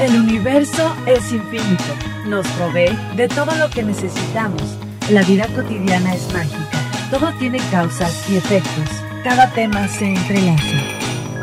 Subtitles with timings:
[0.00, 1.84] El universo es infinito.
[2.26, 4.62] Nos provee de todo lo que necesitamos.
[5.10, 6.80] La vida cotidiana es mágica.
[7.10, 8.88] Todo tiene causas y efectos.
[9.22, 10.64] Cada tema se entrelaza.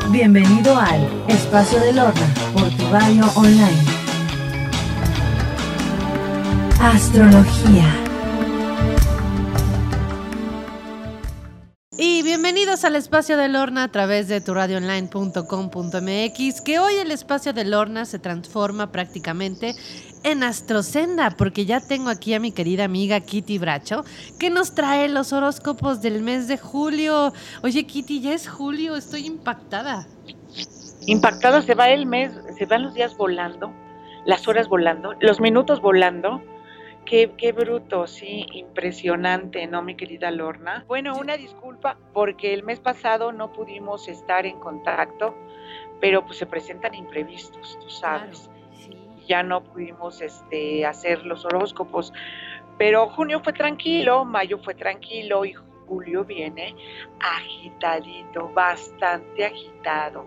[0.10, 2.26] Bienvenido al Espacio del Horno
[2.56, 3.86] por tu radio online.
[6.82, 8.07] Astrología.
[12.84, 18.20] Al espacio de Lorna a través de turadioonline.com.mx, que hoy el espacio de Lorna se
[18.20, 19.76] transforma prácticamente
[20.24, 24.04] en Astrocenda, porque ya tengo aquí a mi querida amiga Kitty Bracho,
[24.40, 27.34] que nos trae los horóscopos del mes de julio.
[27.64, 30.08] Oye, Kitty, ya es julio, estoy impactada.
[31.06, 33.72] Impactada, se va el mes, se van los días volando,
[34.26, 36.42] las horas volando, los minutos volando
[37.08, 40.84] Qué, qué, bruto, sí, impresionante, ¿no, mi querida Lorna?
[40.88, 45.34] Bueno, una disculpa porque el mes pasado no pudimos estar en contacto,
[46.02, 48.50] pero pues se presentan imprevistos, tú sabes.
[49.26, 52.12] Ya no pudimos este, hacer los horóscopos,
[52.78, 55.54] pero junio fue tranquilo, mayo fue tranquilo y
[55.88, 56.76] julio viene
[57.22, 60.26] agitadito, bastante agitado.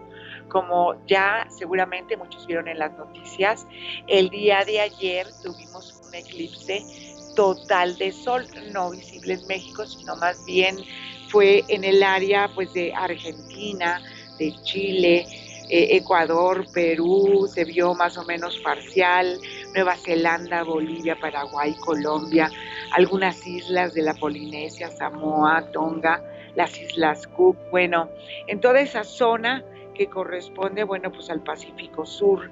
[0.48, 3.66] Como ya seguramente muchos vieron en las noticias,
[4.06, 6.84] el día de ayer tuvimos eclipse
[7.34, 10.76] total de sol, no visible en México, sino más bien
[11.28, 14.02] fue en el área pues de Argentina,
[14.38, 15.26] de Chile,
[15.68, 19.38] eh, Ecuador, Perú, se vio más o menos parcial,
[19.72, 22.50] Nueva Zelanda, Bolivia, Paraguay, Colombia,
[22.92, 26.22] algunas islas de la Polinesia, Samoa, Tonga,
[26.56, 28.10] las Islas Cook, bueno,
[28.48, 32.50] en toda esa zona que corresponde, bueno, pues al Pacífico Sur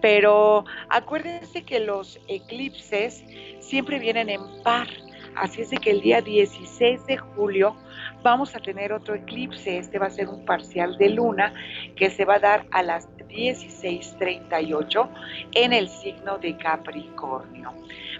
[0.00, 3.24] pero acuérdense que los eclipses
[3.60, 4.88] siempre vienen en par.
[5.36, 7.76] Así es que el día 16 de julio
[8.22, 9.78] vamos a tener otro eclipse.
[9.78, 11.52] Este va a ser un parcial de luna
[11.96, 15.08] que se va a dar a las 16.38
[15.54, 17.72] en el signo de Capricornio.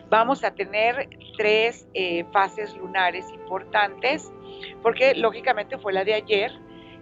[0.09, 4.31] Vamos a tener tres eh, fases lunares importantes
[4.83, 6.53] porque lógicamente fue la de ayer,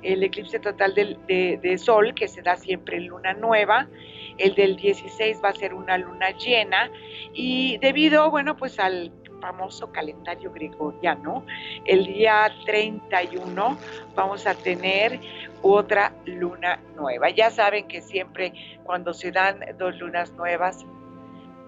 [0.02, 3.88] el eclipse total de Sol que se da siempre en luna nueva
[4.38, 6.91] el del 16 va a ser una luna llena
[7.32, 11.44] y debido, bueno, pues al famoso calendario gregoriano,
[11.84, 13.78] el día 31
[14.15, 15.21] vamos a tener
[15.62, 17.31] otra luna nueva.
[17.31, 18.53] Ya saben que siempre
[18.84, 20.84] cuando se dan dos lunas nuevas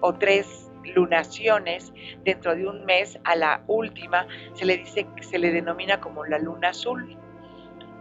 [0.01, 1.93] o tres lunaciones
[2.23, 6.39] dentro de un mes a la última se le dice se le denomina como la
[6.39, 7.15] luna azul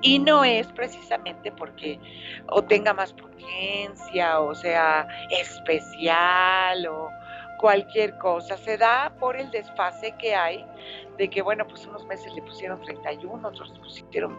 [0.03, 1.99] y no es precisamente porque
[2.49, 7.11] o tenga más potencia o sea especial o
[7.61, 8.56] cualquier cosa.
[8.56, 10.65] Se da por el desfase que hay
[11.19, 14.39] de que, bueno, pues unos meses le pusieron 31, otros pusieron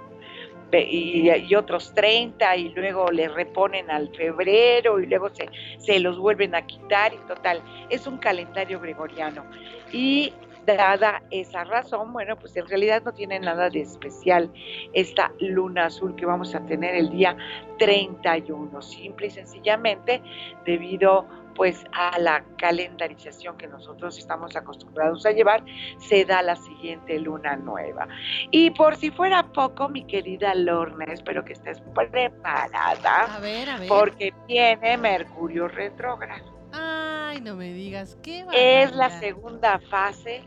[0.73, 6.55] y, otros 30 y luego le reponen al febrero y luego se, se los vuelven
[6.55, 9.45] a quitar y total, es un calendario gregoriano.
[9.91, 10.33] Y
[10.75, 14.51] dada esa razón, bueno, pues en realidad no tiene nada de especial
[14.93, 17.35] esta luna azul que vamos a tener el día
[17.79, 20.21] 31, simple y sencillamente
[20.65, 25.63] debido pues a la calendarización que nosotros estamos acostumbrados a llevar,
[25.99, 28.07] se da la siguiente luna nueva.
[28.51, 33.35] Y por si fuera poco, mi querida Lorna, espero que estés preparada.
[33.35, 33.87] A ver, a ver.
[33.87, 36.61] Porque viene Mercurio retrógrado.
[36.73, 38.45] Ay, no me digas qué.
[38.53, 40.43] Es la segunda fase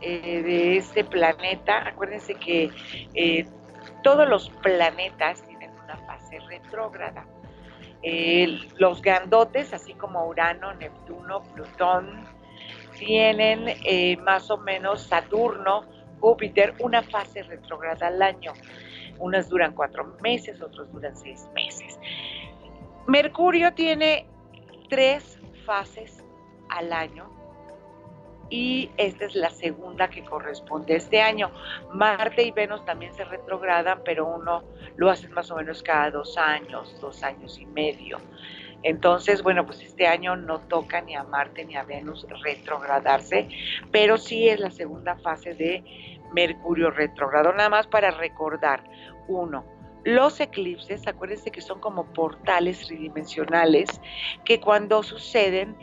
[0.00, 1.88] eh, de este planeta.
[1.88, 2.70] Acuérdense que
[3.14, 3.46] eh,
[4.02, 7.26] todos los planetas tienen una fase retrógrada.
[8.78, 12.24] los grandotes, así como Urano, Neptuno, Plutón,
[12.98, 15.84] tienen eh, más o menos Saturno,
[16.20, 18.52] Júpiter, una fase retrógrada al año.
[19.18, 21.98] Unas duran cuatro meses, otros duran seis meses.
[23.06, 24.26] Mercurio tiene
[24.88, 26.22] tres fases
[26.68, 27.37] al año
[28.50, 31.50] y esta es la segunda que corresponde este año.
[31.92, 34.64] Marte y Venus también se retrogradan, pero uno
[34.96, 38.18] lo hace más o menos cada dos años, dos años y medio.
[38.82, 43.48] Entonces, bueno, pues este año no toca ni a Marte ni a Venus retrogradarse,
[43.90, 45.84] pero sí es la segunda fase de
[46.32, 47.52] Mercurio retrogrado.
[47.52, 48.84] Nada más para recordar,
[49.26, 49.64] uno,
[50.04, 54.00] los eclipses, acuérdense que son como portales tridimensionales
[54.44, 55.76] que cuando suceden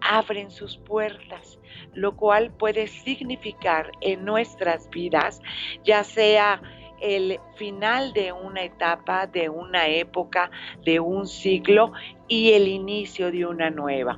[0.00, 1.55] abren sus puertas,
[1.96, 5.40] lo cual puede significar en nuestras vidas,
[5.82, 6.60] ya sea
[7.00, 10.50] el final de una etapa, de una época,
[10.84, 11.92] de un ciclo
[12.28, 14.16] y el inicio de una nueva.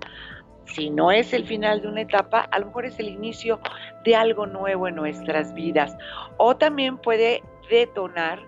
[0.64, 3.58] Si no es el final de una etapa, a lo mejor es el inicio
[4.04, 5.96] de algo nuevo en nuestras vidas.
[6.36, 8.40] O también puede detonar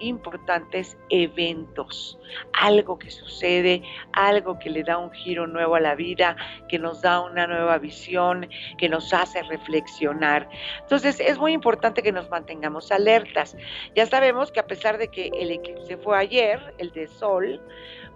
[0.00, 2.18] importantes eventos,
[2.52, 6.36] algo que sucede, algo que le da un giro nuevo a la vida,
[6.68, 8.48] que nos da una nueva visión,
[8.78, 10.48] que nos hace reflexionar.
[10.80, 13.56] Entonces es muy importante que nos mantengamos alertas.
[13.94, 17.60] Ya sabemos que a pesar de que el eclipse fue ayer, el de sol,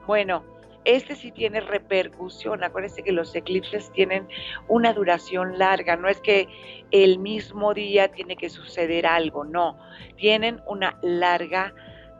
[0.06, 0.42] bueno,
[0.84, 2.64] este sí tiene repercusión.
[2.64, 4.28] Acuérdense que los eclipses tienen
[4.68, 5.96] una duración larga.
[5.96, 6.48] No es que
[6.90, 9.78] el mismo día tiene que suceder algo, no.
[10.16, 11.72] Tienen una larga,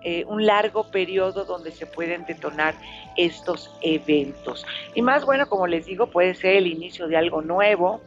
[0.02, 2.74] eh, un largo periodo donde se pueden detonar
[3.16, 4.64] estos eventos.
[4.94, 8.00] Y más bueno, como les digo, puede ser el inicio de algo nuevo,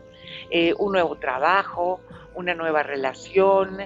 [0.50, 2.00] eh, un nuevo trabajo,
[2.34, 3.78] una nueva relación,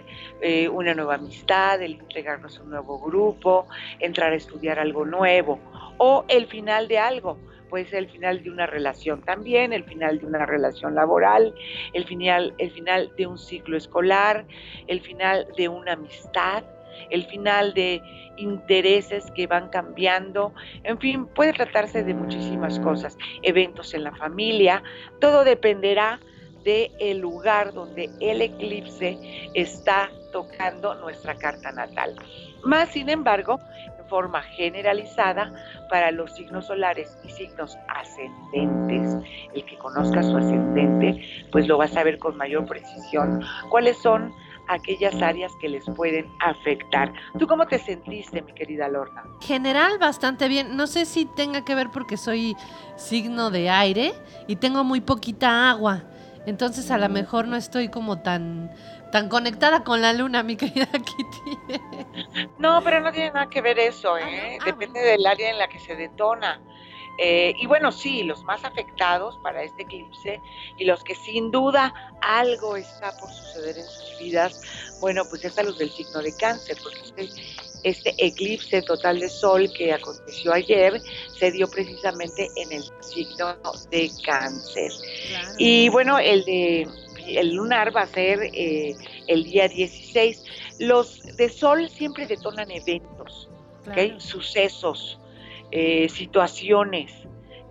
[0.42, 3.68] eh, una nueva amistad, el entregarnos a un nuevo grupo,
[4.00, 5.60] entrar a estudiar algo nuevo
[6.00, 7.38] o el final de algo.
[7.70, 11.54] Puede ser el final de una relación también, el final de una relación laboral,
[11.94, 14.46] el final, el final de un ciclo escolar,
[14.88, 16.64] el final de una amistad,
[17.12, 18.02] el final de
[18.38, 20.54] intereses que van cambiando,
[20.84, 24.82] en fin, puede tratarse de muchísimas cosas, eventos en la familia,
[25.20, 26.20] todo dependerá
[26.64, 29.18] del el lugar donde el eclipse
[29.54, 32.16] está tocando nuestra carta natal.
[32.64, 33.60] Más sin embargo,
[34.10, 35.54] forma generalizada
[35.90, 39.16] para los signos solares y signos ascendentes,
[39.54, 44.34] el que conozca su ascendente, pues lo va a saber con mayor precisión cuáles son
[44.70, 47.12] aquellas áreas que les pueden afectar.
[47.38, 49.24] ¿Tú cómo te sentiste, mi querida Lorna?
[49.42, 50.78] General, bastante bien.
[50.78, 52.56] No sé si tenga que ver porque soy
[52.96, 54.14] signo de aire
[54.48, 56.04] y tengo muy poquita agua.
[56.46, 58.72] Entonces a lo mejor no estoy como tan,
[59.12, 61.82] tan conectada con la luna, mi querida Kitty.
[62.58, 64.58] No, pero no tiene nada que ver eso, ah, ¿eh?
[64.62, 66.62] Ah, Depende del área en la que se detona.
[67.22, 70.40] Eh, y bueno, sí, los más afectados para este eclipse
[70.78, 74.62] y los que sin duda algo está por suceder en sus vidas,
[75.02, 79.30] bueno, pues es a los del signo de cáncer, porque este este eclipse total de
[79.30, 81.02] sol que aconteció ayer
[81.38, 83.56] se dio precisamente en el signo
[83.90, 84.92] de cáncer.
[85.58, 86.88] Y bueno, el de
[87.38, 88.96] el lunar va a ser eh,
[89.28, 90.46] el día 16.
[90.80, 93.50] Los de sol siempre detonan eventos,
[94.18, 95.20] sucesos,
[95.72, 97.12] eh, situaciones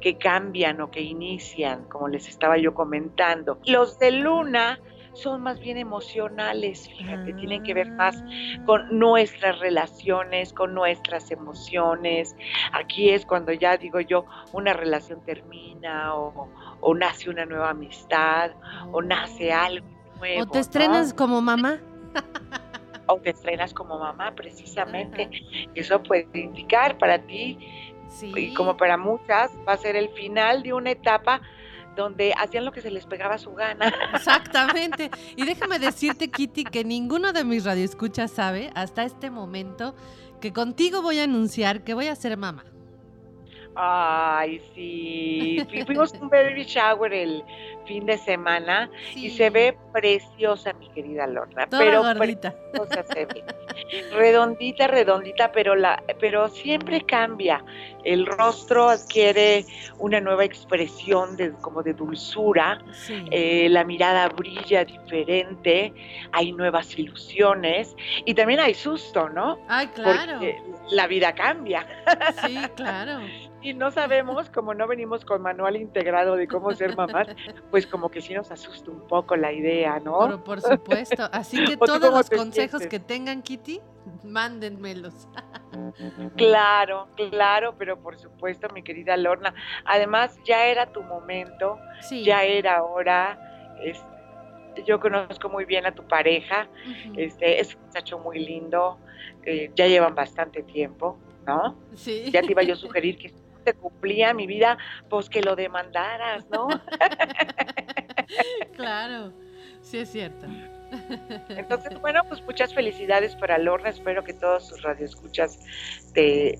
[0.00, 3.58] que cambian o que inician, como les estaba yo comentando.
[3.64, 4.78] Los de luna
[5.18, 8.64] son más bien emocionales, fíjate, tienen que ver más ah.
[8.64, 12.36] con nuestras relaciones, con nuestras emociones.
[12.72, 16.48] Aquí es cuando ya digo yo, una relación termina o,
[16.94, 18.52] nace una nueva amistad
[18.92, 19.58] o nace oh.
[19.58, 19.86] algo
[20.18, 20.42] nuevo.
[20.42, 21.78] O te estrenas como mamá.
[23.06, 25.30] o te estrenas como mamá, precisamente.
[25.74, 27.58] Eso puede indicar para ti,
[28.22, 31.40] y como para muchas, va a ser el final de una etapa
[31.96, 33.92] donde hacían lo que se les pegaba su gana.
[34.14, 35.10] Exactamente.
[35.36, 39.94] Y déjame decirte, Kitty, que ninguno de mis radioescuchas sabe hasta este momento
[40.40, 42.64] que contigo voy a anunciar que voy a ser mamá.
[43.80, 45.64] Ay, sí.
[45.86, 47.44] Fuimos un baby shower el
[47.86, 51.68] fin de semana y se ve preciosa, mi querida Lorna.
[51.70, 52.52] pero gordita.
[53.12, 53.44] se ve.
[54.12, 57.64] redondita, redondita, pero la, pero siempre cambia.
[58.02, 59.64] El rostro adquiere
[59.98, 62.80] una nueva expresión de, como de dulzura,
[63.30, 65.92] eh, la mirada brilla diferente,
[66.32, 67.94] hay nuevas ilusiones
[68.24, 69.58] y también hay susto, ¿no?
[69.68, 70.32] Ay, claro.
[70.32, 70.60] Porque
[70.90, 71.86] la vida cambia.
[72.44, 73.20] Sí, claro.
[73.60, 77.28] y no sabemos, como no venimos con manual integrado de cómo ser mamás,
[77.70, 80.20] pues como que sí nos asusta un poco la idea, ¿no?
[80.20, 81.28] Pero por supuesto.
[81.32, 83.80] Así que todos los consejos que tengan, Kitty,
[84.24, 85.28] mándenmelos.
[86.36, 89.54] Claro, claro, pero por supuesto, mi querida Lorna.
[89.84, 91.78] Además, ya era tu momento,
[92.10, 93.38] ya era hora.
[94.86, 96.68] Yo conozco muy bien a tu pareja,
[97.16, 98.98] este, es un muchacho muy lindo,
[99.44, 101.76] eh, ya llevan bastante tiempo, ¿no?
[101.94, 102.30] Sí.
[102.30, 103.32] Ya te iba yo a sugerir que
[103.64, 106.68] te cumplía mi vida, pues que lo demandaras, ¿no?
[108.74, 109.32] claro,
[109.80, 110.46] sí es cierto.
[111.50, 113.90] Entonces, bueno, pues muchas felicidades para Lorna.
[113.90, 115.58] Espero que todos sus radioescuchas
[116.14, 116.58] de,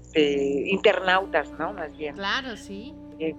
[0.67, 1.73] internautas, ¿no?
[1.73, 2.15] Más bien.
[2.15, 2.95] Claro, sí.
[3.19, 3.35] Eh,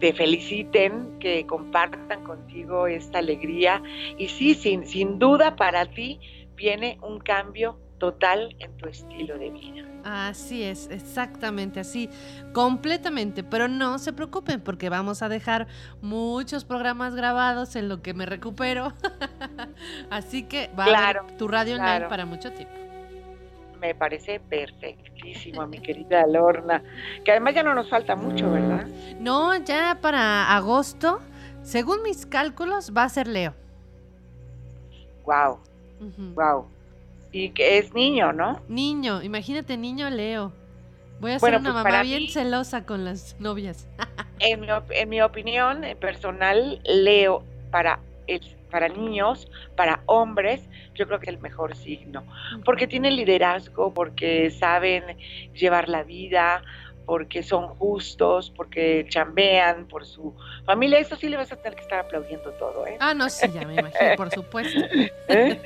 [0.00, 3.82] te feliciten, que compartan contigo esta alegría.
[4.18, 6.18] Y sí, sin, sin duda para ti
[6.56, 9.84] viene un cambio total en tu estilo de vida.
[10.02, 12.08] Así es, exactamente así,
[12.54, 15.66] completamente, pero no se preocupen porque vamos a dejar
[16.00, 18.94] muchos programas grabados en lo que me recupero,
[20.10, 22.89] así que va a haber tu radio online para mucho tiempo.
[23.80, 26.82] Me parece perfectísimo, mi querida Lorna,
[27.24, 28.86] que además ya no nos falta mucho, ¿verdad?
[29.18, 31.20] No, ya para agosto,
[31.62, 33.54] según mis cálculos, va a ser Leo.
[35.24, 35.58] Wow,
[36.34, 36.66] wow
[37.32, 38.60] Y que es niño, ¿no?
[38.68, 40.52] Niño, imagínate, niño Leo.
[41.20, 43.86] Voy a ser Bueno, una pues, mamá bien mí- celosa con las novias.
[44.40, 51.06] En mi, en mi opinión eh, personal, Leo para, el- para niños, para hombres, yo
[51.06, 52.24] creo que es el mejor signo.
[52.64, 55.16] Porque tienen liderazgo, porque saben
[55.54, 56.62] llevar la vida,
[57.06, 60.98] porque son justos, porque chambean por su familia.
[60.98, 62.96] Eso sí le vas a tener que estar aplaudiendo todo, ¿eh?
[63.00, 64.78] Ah, no, sí, ya me imagino, por supuesto.
[65.28, 65.60] ¿Eh?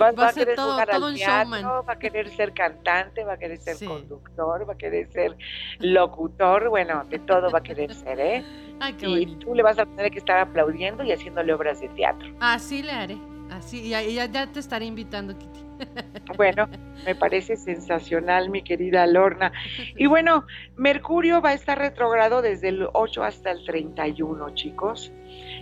[0.00, 1.64] Va, Va a a ser querer todo- jugar todo al un teatro, showman.
[1.88, 3.86] va a querer ser cantante, va a querer ser Sí.
[3.86, 5.36] conductor, va a querer ser
[5.80, 8.44] locutor, bueno, de todo va a querer ser, ¿eh?
[8.80, 9.46] Ay, qué Y bonito.
[9.46, 12.28] tú le vas a tener que estar aplaudiendo y haciéndole obras de teatro.
[12.40, 13.18] Así le haré.
[13.50, 15.60] Así, y ya, ya te estaré invitando, Kitty.
[16.36, 16.68] Bueno,
[17.04, 19.52] me parece sensacional, mi querida Lorna.
[19.96, 25.10] Y bueno, Mercurio va a estar retrogrado desde el 8 hasta el 31, chicos.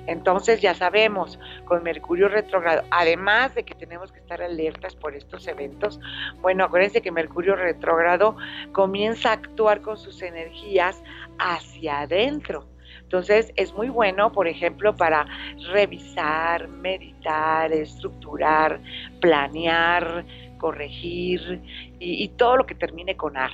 [0.06, 5.46] Entonces ya sabemos, con Mercurio retrogrado, además de que tenemos que estar alertas por estos
[5.48, 6.00] eventos,
[6.40, 8.36] bueno, acuérdense que Mercurio retrogrado
[8.72, 11.02] comienza a actuar con sus energías
[11.38, 12.66] hacia adentro.
[13.06, 15.26] Entonces es muy bueno, por ejemplo, para
[15.72, 18.80] revisar, meditar, estructurar,
[19.20, 20.24] planear,
[20.58, 21.62] corregir
[22.00, 23.52] y, y todo lo que termine con ar,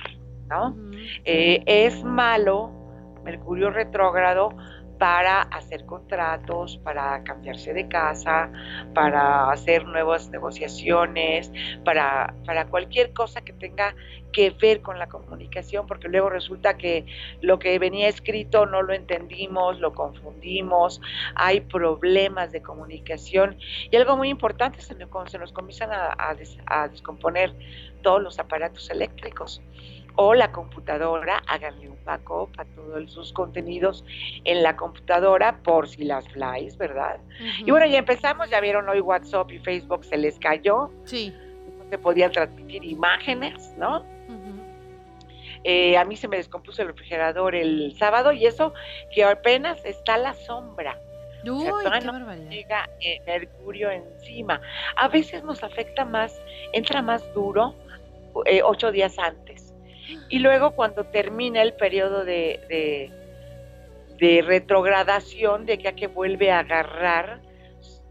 [0.49, 0.75] ¿no?
[1.23, 2.71] Eh, es malo
[3.23, 4.49] Mercurio retrógrado
[4.97, 8.51] para hacer contratos, para cambiarse de casa,
[8.93, 11.51] para hacer nuevas negociaciones,
[11.83, 13.95] para, para cualquier cosa que tenga
[14.31, 17.05] que ver con la comunicación, porque luego resulta que
[17.41, 21.01] lo que venía escrito no lo entendimos, lo confundimos,
[21.35, 23.57] hay problemas de comunicación.
[23.91, 26.35] Y algo muy importante se nos comienzan a, a
[26.65, 27.53] a descomponer
[28.01, 29.61] todos los aparatos eléctricos
[30.15, 34.05] o la computadora, háganle un backup a todos sus contenidos
[34.43, 37.17] en la computadora por si las flies, ¿verdad?
[37.65, 41.33] Y bueno, ya empezamos, ya vieron hoy WhatsApp y Facebook se les cayó, Sí.
[41.79, 44.05] no se podían transmitir imágenes, ¿no?
[45.65, 48.73] Eh, a mí se me descompuso el refrigerador el sábado y eso
[49.15, 50.99] que apenas está la sombra,
[51.45, 52.49] Uy, todavía qué no barbaridad.
[52.49, 54.59] llega eh, Mercurio encima.
[54.97, 56.37] A veces nos afecta más,
[56.73, 57.75] entra más duro
[58.45, 59.52] eh, ocho días antes.
[60.29, 63.11] Y luego cuando termina el periodo de, de,
[64.17, 67.41] de retrogradación, de que a que vuelve a agarrar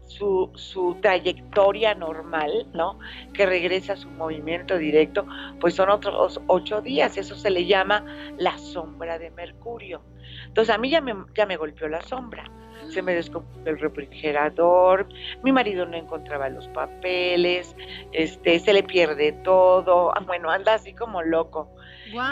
[0.07, 2.99] su, su trayectoria normal, ¿no?
[3.33, 5.25] Que regresa a su movimiento directo,
[5.59, 7.17] pues son otros ocho días.
[7.17, 8.05] Eso se le llama
[8.37, 10.01] la sombra de Mercurio.
[10.47, 12.49] Entonces a mí ya me, ya me golpeó la sombra
[12.89, 15.07] se me descompuso el refrigerador,
[15.43, 17.75] mi marido no encontraba los papeles,
[18.11, 21.69] este, se le pierde todo, ah, bueno, anda así como loco.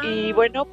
[0.03, 0.67] Y bueno,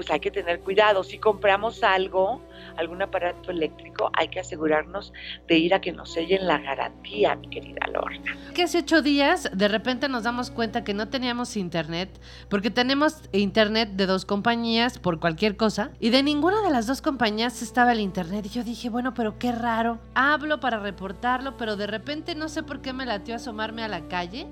[0.00, 2.40] pues hay que tener cuidado, si compramos algo,
[2.78, 5.12] algún aparato eléctrico, hay que asegurarnos
[5.46, 8.34] de ir a que nos sellen la garantía, mi querida Lorna.
[8.54, 13.20] que hace ocho días de repente nos damos cuenta que no teníamos internet, porque tenemos
[13.32, 17.92] internet de dos compañías por cualquier cosa, y de ninguna de las dos compañías estaba
[17.92, 18.46] el internet.
[18.46, 19.98] Y yo dije, bueno, pero qué raro.
[20.14, 24.08] Hablo para reportarlo, pero de repente no sé por qué me latió asomarme a la
[24.08, 24.46] calle.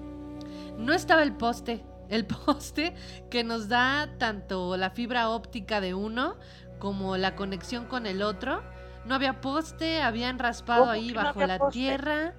[0.76, 1.82] No estaba el poste.
[2.08, 2.94] El poste
[3.30, 6.36] que nos da tanto la fibra óptica de uno
[6.78, 8.62] como la conexión con el otro.
[9.04, 11.72] No había poste, habían raspado ¿Cómo ahí no bajo la poste?
[11.78, 12.34] tierra.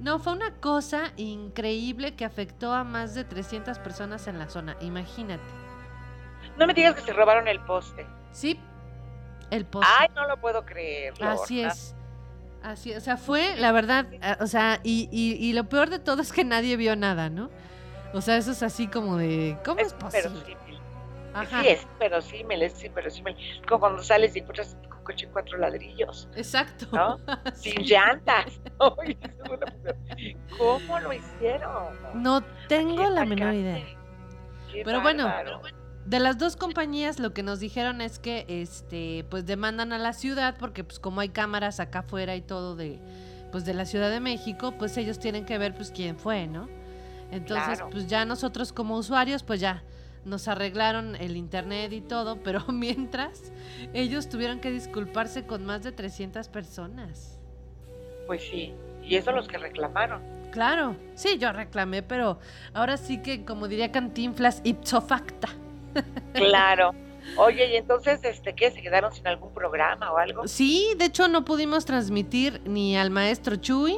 [0.00, 4.76] No, fue una cosa increíble que afectó a más de 300 personas en la zona.
[4.80, 5.42] Imagínate.
[6.58, 8.06] No me digas que se robaron el poste.
[8.32, 8.58] Sí,
[9.50, 9.88] el poste.
[9.98, 11.14] Ay, no lo puedo creer.
[11.20, 11.72] Así Lorna.
[11.72, 11.94] es.
[12.62, 15.98] Así, o sea, fue la verdad, ah, o sea, y, y- y lo peor de
[15.98, 17.50] todo es que nadie vio nada, ¿no?
[18.14, 20.28] O sea, eso es así como de, ¿cómo es, Es posible?
[20.30, 20.78] verosímil.
[21.34, 23.36] Ajá, Sí, es verosímil, es inverosímil.
[23.68, 26.86] Como cuando sales y encuentras tu coche en cuatro ladrillos, exacto.
[26.92, 27.18] ¿no?
[27.54, 27.72] Sí.
[27.72, 28.60] sin llantas.
[30.58, 31.94] ¿Cómo lo hicieron?
[32.14, 33.84] No tengo la menor idea.
[34.72, 35.32] Qué Pero bueno.
[36.06, 40.12] De las dos compañías lo que nos dijeron es que este pues demandan a la
[40.12, 43.00] ciudad porque pues como hay cámaras acá afuera y todo de
[43.50, 46.68] pues de la Ciudad de México, pues ellos tienen que ver pues quién fue, ¿no?
[47.30, 47.90] Entonces, Claro.
[47.90, 49.82] pues ya nosotros como usuarios pues ya
[50.24, 53.52] nos arreglaron el internet y todo, pero mientras
[53.92, 57.38] ellos tuvieron que disculparse con más de 300 personas.
[58.26, 60.22] Pues sí, y eso los que reclamaron.
[60.50, 62.38] Claro, sí, yo reclamé, pero
[62.72, 65.48] ahora sí que como diría Cantinflas, ipso facta.
[66.34, 66.92] Claro.
[67.38, 68.70] Oye, y entonces, este, ¿qué?
[68.70, 70.46] ¿Se quedaron sin algún programa o algo?
[70.46, 73.96] Sí, de hecho no pudimos transmitir ni al maestro Chuy,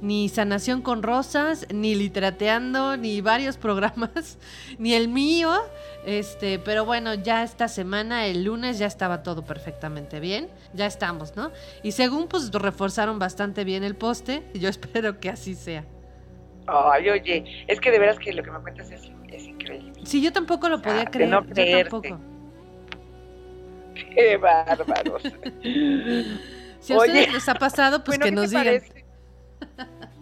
[0.00, 4.38] ni Sanación con Rosas, ni Literateando, ni varios programas,
[4.78, 5.52] ni el mío.
[6.06, 10.48] Este, pero bueno, ya esta semana, el lunes, ya estaba todo perfectamente bien.
[10.72, 11.50] Ya estamos, ¿no?
[11.82, 15.84] Y según pues reforzaron bastante bien el poste, yo espero que así sea.
[16.66, 19.10] Ay, oye, es que de veras que lo que me cuentas es,
[19.44, 20.00] increíble.
[20.04, 21.30] Sí, yo tampoco lo podía creer.
[21.30, 22.20] No yo tampoco.
[24.14, 25.22] Qué bárbaros.
[26.80, 28.80] si a ustedes les ha pasado, pues que nos digan.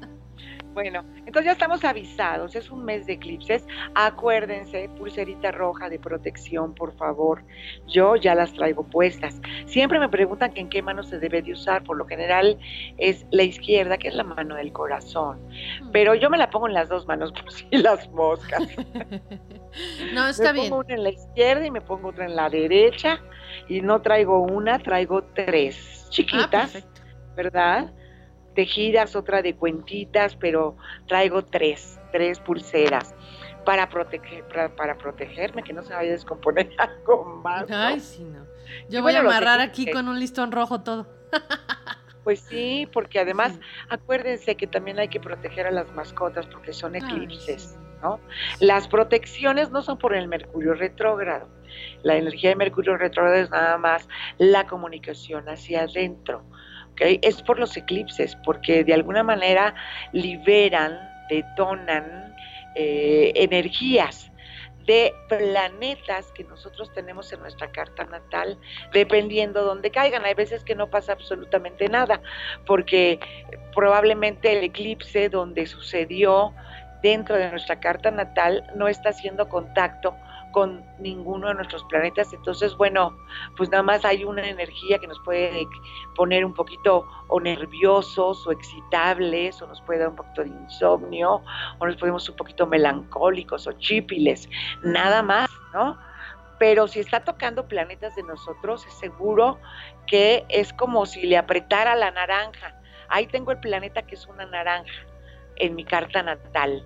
[0.78, 3.66] Bueno, entonces ya estamos avisados, es un mes de eclipses.
[3.96, 7.42] Acuérdense, pulserita roja de protección, por favor.
[7.88, 9.40] Yo ya las traigo puestas.
[9.66, 11.82] Siempre me preguntan que en qué mano se debe de usar.
[11.82, 12.60] Por lo general
[12.96, 15.40] es la izquierda, que es la mano del corazón.
[15.82, 15.90] Mm.
[15.90, 18.62] Pero yo me la pongo en las dos manos por si las moscas.
[20.14, 20.66] no, está bien.
[20.66, 23.18] Me pongo una en la izquierda y me pongo otra en la derecha.
[23.68, 27.92] Y no traigo una, traigo tres chiquitas, ah, ¿verdad?
[28.58, 33.14] Tejidas, otra de cuentitas, pero traigo tres, tres pulseras
[33.64, 37.70] para proteger, para, protegerme, que no se vaya a descomponer algo más.
[37.70, 38.44] Ay, sí, no.
[38.88, 41.06] Yo voy a amarrar aquí con un listón rojo todo.
[42.24, 46.94] Pues sí, porque además acuérdense que también hay que proteger a las mascotas porque son
[46.94, 48.20] eclipses, ¿no?
[48.60, 51.48] Las protecciones no son por el Mercurio retrógrado.
[52.02, 56.44] La energía de Mercurio retrógrado es nada más la comunicación hacia adentro
[57.00, 59.74] es por los eclipses, porque de alguna manera
[60.12, 62.34] liberan, detonan
[62.74, 64.30] eh, energías
[64.86, 68.58] de planetas que nosotros tenemos en nuestra carta natal,
[68.92, 70.24] dependiendo dónde caigan.
[70.24, 72.22] Hay veces que no pasa absolutamente nada,
[72.66, 73.20] porque
[73.74, 76.54] probablemente el eclipse donde sucedió
[77.02, 80.16] dentro de nuestra carta natal no está haciendo contacto
[80.52, 82.32] con ninguno de nuestros planetas.
[82.32, 83.16] Entonces, bueno,
[83.56, 85.66] pues nada más hay una energía que nos puede
[86.14, 91.42] poner un poquito o nerviosos o excitables, o nos puede dar un poquito de insomnio,
[91.78, 94.48] o nos podemos un poquito melancólicos o chípiles,
[94.82, 95.98] nada más, ¿no?
[96.58, 99.58] Pero si está tocando planetas de nosotros, es seguro
[100.06, 102.74] que es como si le apretara la naranja.
[103.08, 104.92] Ahí tengo el planeta que es una naranja
[105.56, 106.84] en mi carta natal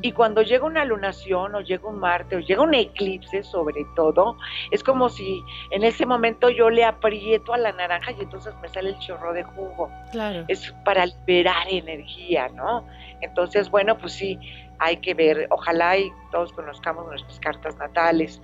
[0.00, 4.36] y cuando llega una lunación o llega un Marte o llega un eclipse sobre todo,
[4.70, 8.68] es como si en ese momento yo le aprieto a la naranja y entonces me
[8.68, 9.90] sale el chorro de jugo.
[10.12, 10.44] Claro.
[10.48, 12.86] Es para liberar energía, ¿no?
[13.20, 14.38] Entonces, bueno, pues sí,
[14.78, 18.42] hay que ver, ojalá y todos conozcamos nuestras cartas natales.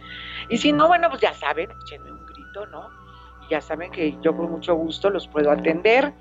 [0.50, 2.88] Y si no, bueno, pues ya saben, échenme un grito, ¿no?
[3.46, 6.12] Y ya saben que yo con mucho gusto los puedo atender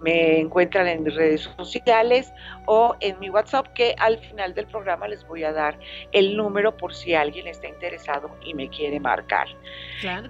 [0.00, 2.32] me encuentran en mis redes sociales
[2.66, 5.78] o en mi WhatsApp que al final del programa les voy a dar
[6.12, 9.48] el número por si alguien está interesado y me quiere marcar.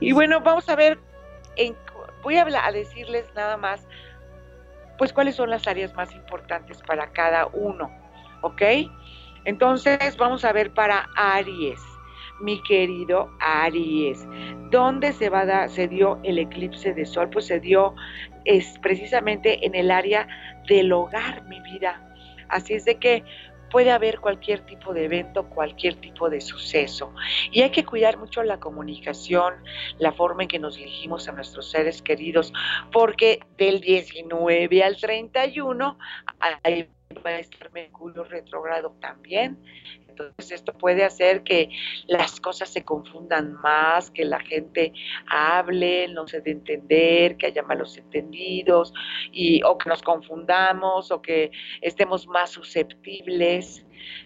[0.01, 0.99] Y bueno, vamos a ver,
[2.23, 3.87] voy a, a decirles nada más,
[4.97, 7.91] pues cuáles son las áreas más importantes para cada uno,
[8.43, 8.63] ¿ok?
[9.45, 11.81] Entonces vamos a ver para Aries
[12.41, 14.27] mi querido Aries.
[14.71, 17.31] ¿Dónde se, va a dar, se dio el eclipse de sol?
[17.31, 17.95] Pues se dio
[18.45, 20.27] es precisamente en el área
[20.69, 22.05] del hogar, mi vida.
[22.49, 23.25] Así es de que
[23.71, 27.15] puede haber cualquier tipo de evento, cualquier tipo de suceso.
[27.53, 29.55] Y hay que cuidar mucho la comunicación,
[29.99, 32.53] la forma en que nos dirigimos a nuestros seres queridos,
[32.93, 35.99] porque del 19 al 31
[36.63, 36.89] hay
[37.25, 39.59] va a estar Mercurio retrogrado también.
[40.25, 41.71] Entonces esto puede hacer que
[42.07, 44.93] las cosas se confundan más, que la gente
[45.27, 48.93] hable, no se dé entender, que haya malos entendidos,
[49.33, 51.51] y, o que nos confundamos, o que
[51.81, 53.85] estemos más susceptibles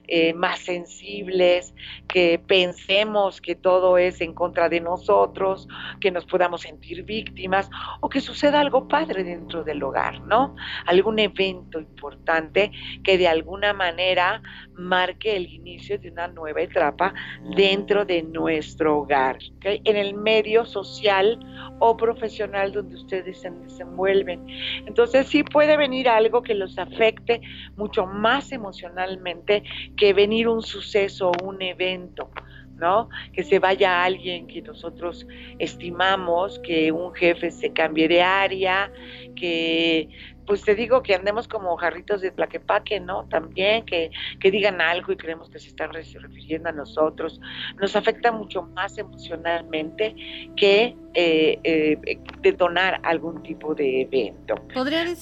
[0.08, 1.74] eh, más sensibles,
[2.08, 5.68] que pensemos que todo es en contra de nosotros,
[6.00, 10.54] que nos podamos sentir víctimas o que suceda algo padre dentro del hogar, ¿no?
[10.86, 14.42] Algún evento importante que de alguna manera
[14.76, 17.14] marque el inicio de una nueva etapa
[17.56, 21.38] dentro de nuestro hogar, en el medio social
[21.78, 24.46] o profesional donde ustedes se desenvuelven.
[24.86, 27.40] Entonces sí puede venir algo que los afecte
[27.76, 29.61] mucho más emocionalmente
[29.96, 32.30] que venir un suceso, un evento.
[32.76, 33.08] ¿no?
[33.32, 35.24] Que se vaya alguien que nosotros
[35.60, 38.92] estimamos, que un jefe se cambie de área,
[39.36, 40.08] que
[40.52, 43.26] pues te digo que andemos como jarritos de plaquepaque, ¿no?
[43.30, 47.40] También que, que digan algo y creemos que se están refiriendo a nosotros.
[47.80, 50.14] Nos afecta mucho más emocionalmente
[50.54, 54.56] que eh, eh, detonar algún tipo de evento.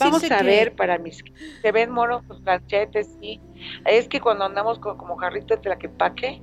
[0.01, 1.23] Vamos a ver para mis...
[1.62, 3.16] ¿Se ven monos los planchetes?
[3.21, 3.40] Sí.
[3.87, 6.43] Es que cuando andamos como jarritos de plaquepaque,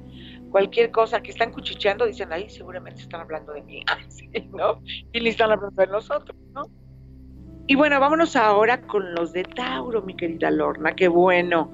[0.50, 3.84] cualquier cosa que están cuchicheando, dicen, ahí seguramente están hablando de mí,
[4.56, 4.82] ¿no?
[5.12, 6.87] Y ni están hablando de nosotros, ¿no?
[7.70, 11.74] Y bueno, vámonos ahora con los de Tauro, mi querida Lorna, qué bueno.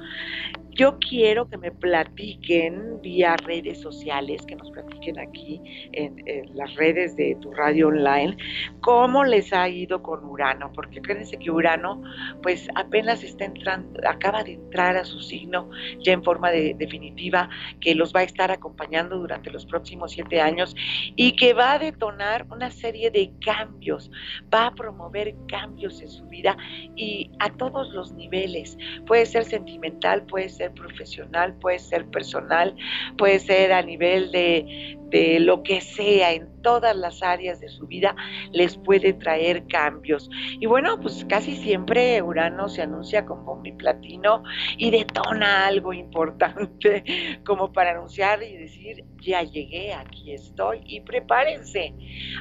[0.75, 6.23] Yo quiero que me platiquen vía redes sociales, que nos platiquen aquí en,
[6.55, 8.35] las redes de tu radio online,
[8.81, 12.01] cómo les ha ido con Urano, porque créanse que Urano,
[12.41, 17.49] pues apenas está entrando, acaba de entrar a su signo ya en forma de, definitiva,
[17.79, 20.75] que los va a estar acompañando durante los próximos siete años
[21.15, 24.09] y que va a detonar una serie de cambios,
[24.53, 26.57] va a promover cambios en su vida
[26.95, 28.77] y a todos los niveles.
[29.05, 32.75] Puede ser sentimental, puede ser profesional, puede ser personal,
[33.17, 34.97] puede ser a nivel de,
[35.39, 38.15] lo que sea, en todas las áreas de su vida,
[38.51, 40.29] les puede traer cambios.
[40.59, 44.43] Y bueno, pues casi siempre Urano se anuncia como mi platino
[44.77, 47.03] y detona algo importante
[47.45, 51.93] como para anunciar y decir, ya llegué, aquí estoy y prepárense.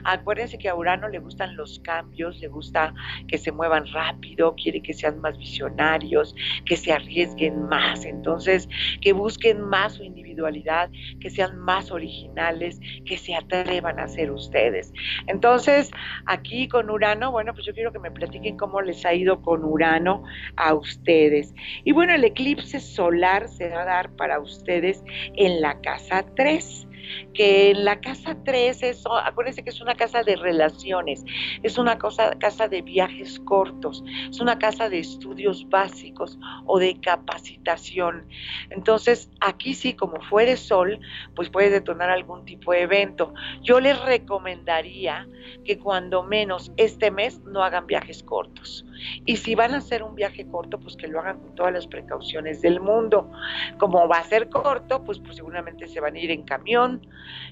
[0.05, 2.95] Acuérdense que a Urano le gustan los cambios, le gusta
[3.29, 8.69] que se muevan rápido, quiere que sean más visionarios, que se arriesguen más, entonces
[9.01, 12.62] que busquen más su individualidad, que sean más originales,
[13.05, 14.93] que se atrevan a ser ustedes.
[15.27, 15.91] Entonces,
[16.27, 19.65] aquí con Urano, bueno, pues yo quiero que me platiquen cómo les ha ido con
[19.65, 20.25] Urano
[20.57, 21.55] a ustedes.
[21.85, 25.03] Y bueno, el eclipse solar se va a dar para ustedes
[25.37, 26.89] en la casa 3
[27.35, 31.25] que en la casa 3 es, acuérdense que es una casa de relaciones,
[31.63, 38.27] es una casa de viajes cortos, es una casa de estudios básicos o de capacitación.
[38.71, 41.01] Entonces, aquí sí, como fuere sol,
[41.35, 43.35] pues puede detonar algún tipo de evento.
[43.63, 45.29] Yo les recomendaría
[45.65, 48.85] que cuando menos este mes no hagan viajes cortos.
[49.25, 51.87] Y si van a hacer un viaje corto, pues que lo hagan con todas las
[51.87, 53.31] precauciones del mundo.
[53.79, 56.92] Como va a ser corto, pues, pues seguramente se van a ir en camión,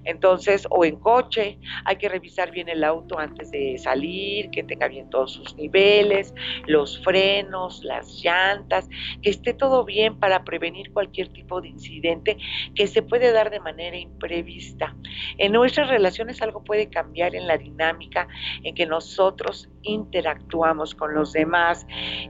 [0.04, 4.88] entonces, o en coche, hay que revisar bien el auto antes de salir, que tenga
[4.88, 6.34] bien todos sus niveles,
[6.66, 8.88] los frenos, las llantas,
[9.22, 12.36] que esté todo bien para prevenir cualquier tipo de incidente
[12.74, 14.94] que se puede dar de manera imprevista.
[15.38, 18.28] En nuestras relaciones algo puede cambiar en la dinámica
[18.62, 21.86] en que nosotros interactuamos con los demás.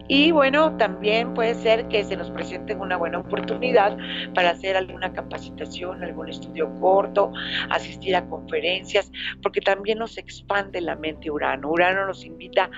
[0.09, 3.97] Y bueno, también puede ser que se nos presente una buena oportunidad
[4.35, 7.00] para hacer alguna capacitación, algún estudio corto,
[7.71, 9.11] asistir a conferencias,
[9.43, 11.71] porque también nos expande la mente Urano.
[11.71, 12.71] Urano nos invita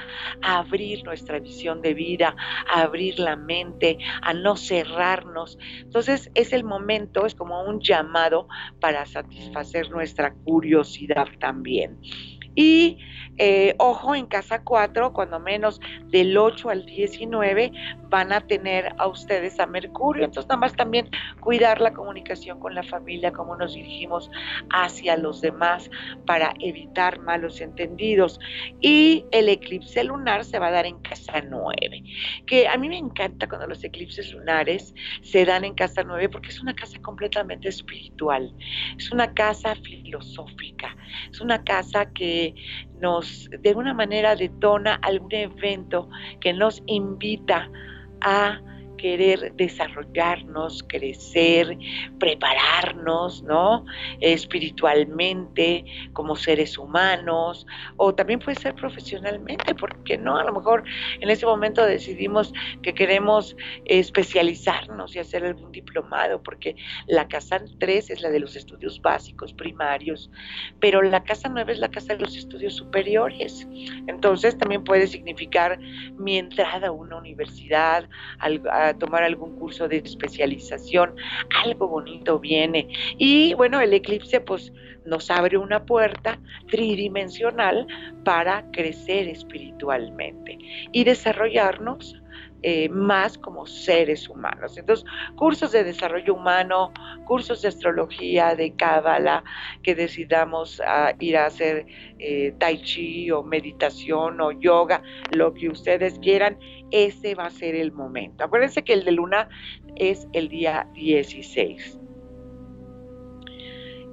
[0.42, 2.34] a abrir nuestra visión de vida,
[2.72, 5.58] a abrir la mente, a no cerrarnos.
[5.80, 8.48] Entonces es el momento, es como un llamado
[8.80, 11.98] para satisfacer nuestra curiosidad también.
[12.54, 12.98] Y
[13.44, 17.72] eh, ojo, en casa 4, cuando menos del 8 al 19,
[18.08, 20.24] van a tener a ustedes a Mercurio.
[20.24, 24.30] Entonces, nada más también cuidar la comunicación con la familia, cómo nos dirigimos
[24.70, 25.90] hacia los demás
[26.24, 28.38] para evitar malos entendidos.
[28.80, 32.00] Y el eclipse lunar se va a dar en casa 9,
[32.46, 36.50] que a mí me encanta cuando los eclipses lunares se dan en casa 9 porque
[36.50, 38.54] es una casa completamente espiritual,
[38.96, 40.96] es una casa filosófica,
[41.28, 42.54] es una casa que
[43.02, 46.08] nos de alguna manera detona algún evento
[46.40, 47.68] que nos invita
[48.22, 48.60] a
[49.02, 51.76] querer desarrollarnos, crecer,
[52.20, 53.84] prepararnos, ¿no?
[54.20, 60.84] Espiritualmente, como seres humanos, o también puede ser profesionalmente, porque no, a lo mejor
[61.18, 66.76] en ese momento decidimos que queremos especializarnos y hacer algún diplomado, porque
[67.08, 70.30] la casa 3 es la de los estudios básicos, primarios,
[70.78, 73.66] pero la casa 9 es la casa de los estudios superiores.
[74.06, 75.80] Entonces también puede significar
[76.16, 81.14] mi entrada a una universidad, a tomar algún curso de especialización,
[81.64, 82.88] algo bonito viene.
[83.18, 84.72] Y bueno, el eclipse pues
[85.04, 86.38] nos abre una puerta
[86.70, 87.86] tridimensional
[88.24, 90.58] para crecer espiritualmente
[90.92, 92.22] y desarrollarnos
[92.64, 94.78] eh, más como seres humanos.
[94.78, 96.92] Entonces, cursos de desarrollo humano,
[97.24, 99.42] cursos de astrología, de cábala,
[99.82, 100.80] que decidamos
[101.18, 101.86] ir a hacer
[102.20, 105.02] eh, tai chi o meditación o yoga,
[105.32, 106.56] lo que ustedes quieran,
[106.92, 108.44] ese va a ser el momento.
[108.44, 109.48] Acuérdense que el de luna
[109.96, 111.98] es el día 16.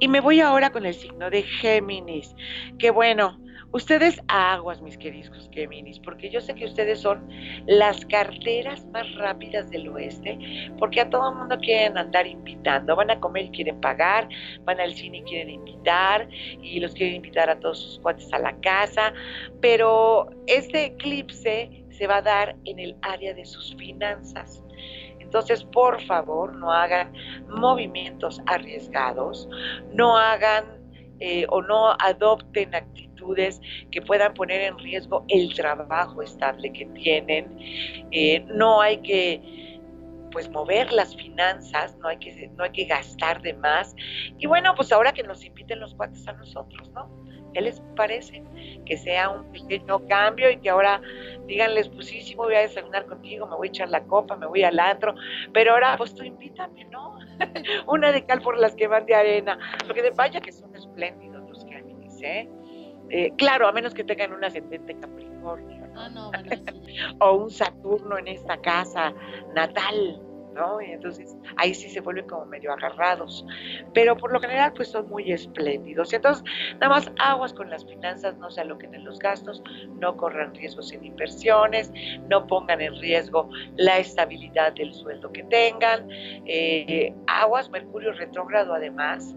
[0.01, 2.33] Y me voy ahora con el signo de Géminis,
[2.79, 3.37] que bueno,
[3.71, 7.29] Ustedes aguas, mis queridos Géminis, porque yo sé que ustedes son
[7.67, 10.39] las carteras más rápidas del oeste,
[10.79, 14.27] porque a todo el mundo quieren andar invitando, van a comer y quieren pagar,
[14.63, 18.39] van al cine y quieren invitar, y los quieren invitar a todos sus cuates a
[18.39, 19.13] la casa,
[19.61, 24.63] pero este eclipse se va a dar en el área de sus finanzas.
[25.19, 27.13] Entonces, por favor, no hagan
[27.49, 29.47] movimientos arriesgados,
[29.93, 30.65] no hagan
[31.19, 37.57] eh, o no adopten actividades que puedan poner en riesgo el trabajo estable que tienen.
[38.11, 39.41] Eh, no hay que
[40.31, 43.93] pues mover las finanzas, no hay que, no hay que gastar de más.
[44.37, 47.09] Y bueno, pues ahora que nos inviten los cuates a nosotros, ¿no?
[47.53, 48.43] ¿Qué les parece?
[48.85, 51.01] Que sea un pequeño cambio y que ahora
[51.47, 54.35] díganles, pues sí, sí, me voy a desayunar contigo, me voy a echar la copa,
[54.35, 55.15] me voy al antro,
[55.53, 57.17] pero ahora pues tú invítame, ¿no?
[57.87, 59.57] Una de cal por las que van de arena.
[59.85, 62.49] Porque de vaya que son espléndidos los Géminis, ¿eh?
[63.09, 63.33] ¿eh?
[63.37, 65.87] claro, a menos que tengan un ascendente Capricornio.
[65.95, 66.31] Ah, no,
[67.19, 69.13] o un Saturno en esta casa
[69.55, 70.21] natal
[70.81, 73.45] y entonces ahí sí se vuelven como medio agarrados.
[73.93, 76.11] Pero por lo general, pues son muy espléndidos.
[76.13, 79.63] Entonces, nada más aguas con las finanzas, no se aloquen en los gastos,
[79.99, 81.91] no corran riesgos en inversiones,
[82.27, 86.07] no pongan en riesgo la estabilidad del sueldo que tengan.
[86.11, 89.35] Eh, aguas, Mercurio retrógrado además.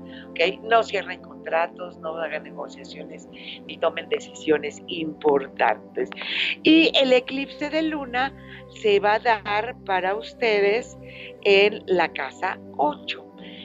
[0.63, 3.29] No cierren contratos, no hagan negociaciones
[3.67, 6.11] ni tomen decisiones importantes.
[6.63, 8.33] Y el eclipse de luna
[8.75, 10.97] se va a dar para ustedes
[11.45, 13.25] en la casa 8.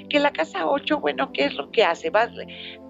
[0.10, 2.10] Que la casa 8, bueno, ¿qué es lo que hace?
[2.10, 2.30] Va,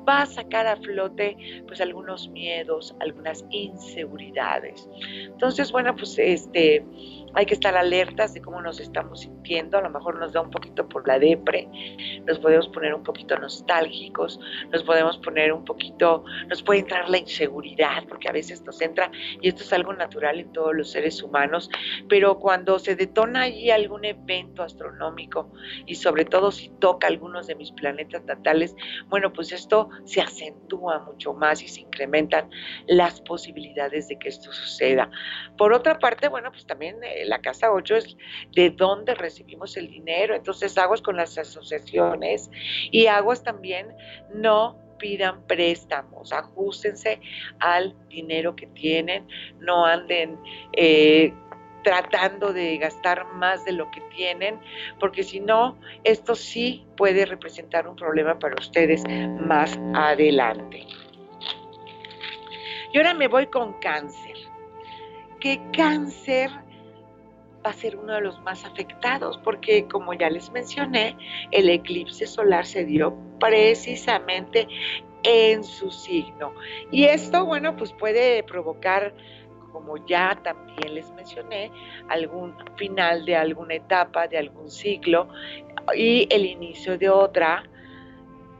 [0.08, 1.36] va a sacar a flote
[1.68, 4.88] pues algunos miedos, algunas inseguridades.
[5.26, 6.86] Entonces, bueno, pues este
[7.38, 10.50] hay que estar alertas de cómo nos estamos sintiendo, a lo mejor nos da un
[10.50, 11.70] poquito por la depre,
[12.26, 14.40] nos podemos poner un poquito nostálgicos,
[14.72, 19.12] nos podemos poner un poquito, nos puede entrar la inseguridad, porque a veces nos entra,
[19.40, 21.70] y esto es algo natural en todos los seres humanos,
[22.10, 25.54] pero cuando se detona allí algún evento astronómico,
[25.86, 28.76] y sobre todo si toca algunos de mis planetas natales,
[29.10, 32.50] bueno, pues esto se acentúa mucho más y se incrementan
[32.88, 35.12] las posibilidades de que esto suceda.
[35.56, 38.18] Por otra parte, bueno, pues también eh, la casa 8 es
[38.54, 42.50] de dónde recibimos el dinero, entonces aguas con las asociaciones
[42.92, 43.94] y aguas también
[44.34, 47.20] no pidan préstamos, ajustense
[47.60, 49.28] al dinero que tienen,
[49.60, 50.40] no anden
[50.74, 51.34] eh,
[51.84, 54.60] tratando de gastar más de lo que tienen,
[55.00, 59.04] porque si no, esto sí puede representar un problema para ustedes
[59.40, 60.86] más adelante.
[62.92, 64.36] Y ahora me voy con cáncer.
[65.40, 66.50] Que cáncer
[67.68, 71.18] va a ser uno de los más afectados, porque como ya les mencioné,
[71.52, 74.70] el eclipse solar se dio precisamente
[75.24, 76.54] en su signo.
[76.92, 79.14] Y esto, bueno, pues puede provocar
[79.74, 81.70] como ya también les mencioné,
[82.08, 85.28] algún final de alguna etapa, de algún ciclo
[85.94, 87.64] y el inicio de otra,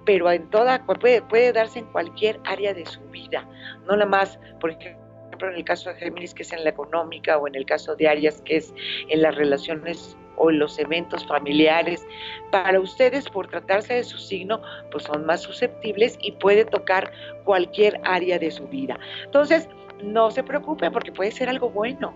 [0.06, 3.48] pero en toda, puede, puede darse en cualquier área de su vida,
[3.88, 5.07] no nada más, por ejemplo,
[5.46, 8.08] en el caso de Géminis, que es en la económica, o en el caso de
[8.08, 8.74] Arias, que es
[9.10, 12.06] en las relaciones o en los eventos familiares.
[12.52, 17.12] Para ustedes, por tratarse de su signo, pues son más susceptibles y puede tocar
[17.44, 19.00] cualquier área de su vida.
[19.26, 19.68] Entonces,
[20.04, 22.14] no se preocupen porque puede ser algo bueno.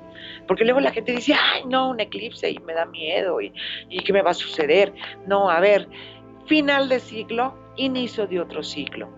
[0.48, 3.54] Porque luego la gente dice, ay, no, un eclipse y me da miedo y,
[3.90, 4.94] y qué me va a suceder.
[5.26, 5.88] No, a ver,
[6.46, 9.10] final de ciclo, inicio de otro ciclo.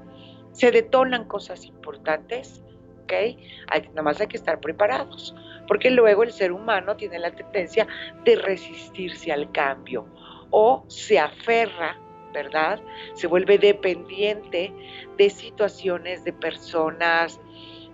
[0.51, 2.63] Se detonan cosas importantes,
[3.03, 3.13] ¿ok?
[3.13, 3.37] Hay,
[3.67, 5.35] hay que estar preparados.
[5.67, 7.87] Porque luego el ser humano tiene la tendencia
[8.25, 10.05] de resistirse al cambio
[10.49, 11.97] o se aferra
[12.33, 12.81] ¿verdad?
[13.13, 14.73] Se vuelve dependiente
[15.17, 17.39] de situaciones, de personas,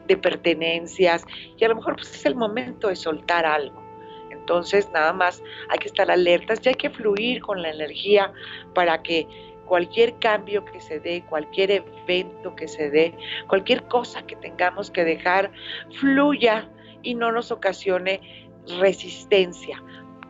[0.07, 1.23] de pertenencias
[1.57, 3.83] y a lo mejor pues, es el momento de soltar algo.
[4.31, 8.33] Entonces nada más hay que estar alertas y hay que fluir con la energía
[8.73, 9.27] para que
[9.69, 13.15] cualquier cambio que se dé, cualquier evento que se dé,
[13.47, 15.51] cualquier cosa que tengamos que dejar,
[15.99, 16.67] fluya
[17.03, 18.19] y no nos ocasione
[18.79, 19.82] resistencia,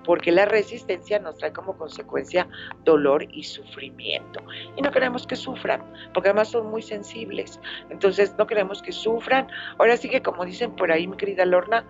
[0.04, 2.50] porque la resistencia nos trae como consecuencia
[2.84, 4.42] dolor y sufrimiento.
[4.76, 5.82] Y no queremos que sufran,
[6.14, 7.62] porque además son muy sensibles.
[7.90, 9.48] Entonces no queremos que sufran.
[9.78, 11.86] Ahora sí que como dicen por ahí, mi querida Lorna,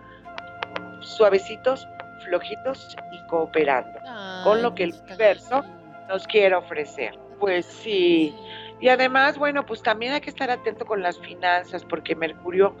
[1.00, 1.84] suavecitos,
[2.24, 3.98] flojitos y cooperando
[4.44, 5.64] con lo que el universo
[6.08, 7.18] nos quiere ofrecer.
[7.40, 8.32] Pues sí.
[8.80, 12.76] Y además, bueno, pues también hay que estar atento con las finanzas, porque Mercurio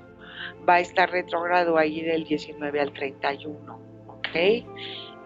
[0.68, 4.28] va a estar retrogrado ahí del 19 al 31, ¿ok?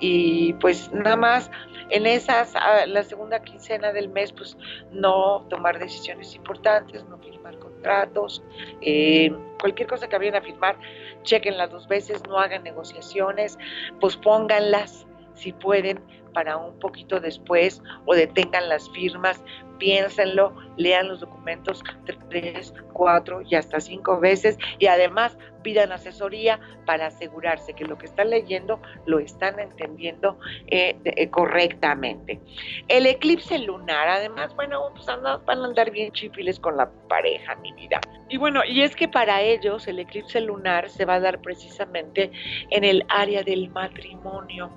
[0.00, 1.50] y pues nada más
[1.90, 2.54] en esas,
[2.86, 4.56] la segunda quincena del mes, pues
[4.90, 8.42] no tomar decisiones importantes, no firmar contratos,
[8.80, 10.78] eh, cualquier cosa que vayan a firmar,
[11.22, 13.58] chequenlas dos veces, no hagan negociaciones,
[14.00, 16.00] pospónganlas si pueden
[16.34, 19.42] para un poquito después o detengan las firmas
[19.78, 21.82] piénsenlo, lean los documentos
[22.28, 28.06] tres, cuatro y hasta cinco veces y además pidan asesoría para asegurarse que lo que
[28.06, 32.40] están leyendo lo están entendiendo eh, eh, correctamente.
[32.88, 37.72] El eclipse lunar, además, bueno, pues van a andar bien chipiles con la pareja, mi
[37.72, 38.00] vida.
[38.28, 42.30] Y bueno, y es que para ellos el eclipse lunar se va a dar precisamente
[42.70, 44.70] en el área del matrimonio.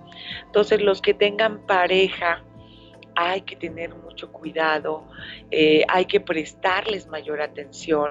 [0.45, 2.43] Entonces, los que tengan pareja,
[3.15, 5.03] hay que tener mucho cuidado,
[5.51, 8.09] eh, hay que prestarles mayor atención,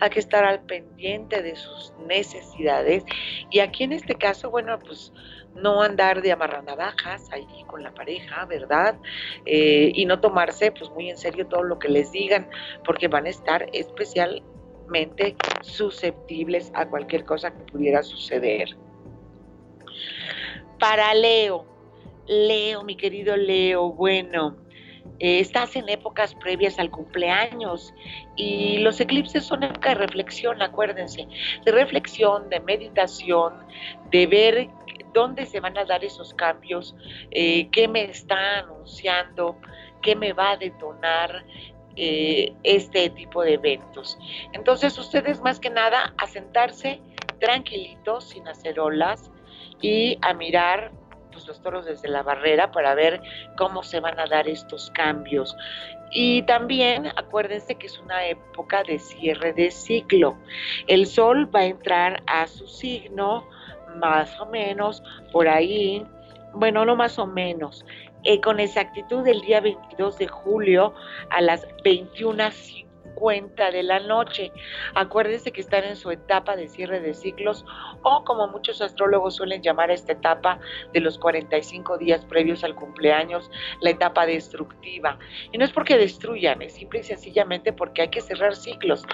[0.00, 3.04] hay que estar al pendiente de sus necesidades
[3.50, 5.12] y aquí en este caso, bueno, pues
[5.54, 8.96] no andar de amarranavajas ahí con la pareja, ¿verdad?
[9.46, 12.50] Eh, y no tomarse pues muy en serio todo lo que les digan,
[12.84, 18.76] porque van a estar especialmente susceptibles a cualquier cosa que pudiera suceder.
[20.80, 21.64] Para Leo,
[22.26, 24.63] Leo, mi querido Leo, bueno,
[25.18, 27.94] eh, estás en épocas previas al cumpleaños
[28.36, 31.28] y los eclipses son época de reflexión, acuérdense,
[31.64, 33.54] de reflexión, de meditación,
[34.10, 34.68] de ver
[35.12, 36.94] dónde se van a dar esos cambios,
[37.30, 39.56] eh, qué me está anunciando,
[40.02, 41.44] qué me va a detonar
[41.96, 44.18] eh, este tipo de eventos.
[44.52, 47.00] Entonces ustedes más que nada a sentarse
[47.38, 49.30] tranquilitos, sin hacer olas
[49.80, 50.92] y a mirar
[51.46, 53.20] los toros desde la barrera para ver
[53.56, 55.56] cómo se van a dar estos cambios.
[56.10, 60.36] Y también acuérdense que es una época de cierre de ciclo.
[60.86, 63.48] El sol va a entrar a su signo
[63.96, 66.06] más o menos por ahí,
[66.52, 67.84] bueno, no más o menos,
[68.22, 70.94] eh, con exactitud el día 22 de julio
[71.30, 72.83] a las 21.50
[73.14, 74.52] cuenta de la noche.
[74.94, 77.64] Acuérdense que están en su etapa de cierre de ciclos
[78.02, 80.58] o como muchos astrólogos suelen llamar a esta etapa
[80.92, 83.50] de los 45 días previos al cumpleaños,
[83.80, 85.18] la etapa destructiva.
[85.52, 89.04] Y no es porque destruyan, es simple y sencillamente porque hay que cerrar ciclos.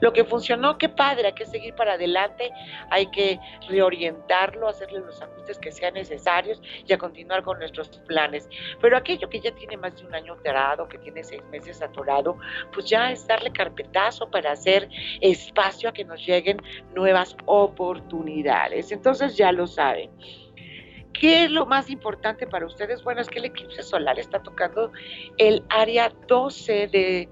[0.00, 2.50] Lo que funcionó, qué padre, hay que seguir para adelante,
[2.90, 8.48] hay que reorientarlo, hacerle los ajustes que sean necesarios y a continuar con nuestros planes.
[8.80, 12.36] Pero aquello que ya tiene más de un año atorado, que tiene seis meses atorado,
[12.72, 14.88] pues ya es carpetazo para hacer
[15.20, 16.60] espacio a que nos lleguen
[16.94, 18.92] nuevas oportunidades.
[18.92, 20.10] Entonces ya lo saben.
[21.12, 23.02] ¿Qué es lo más importante para ustedes?
[23.02, 24.92] Bueno, es que el eclipse solar está tocando
[25.38, 27.28] el área 12 de,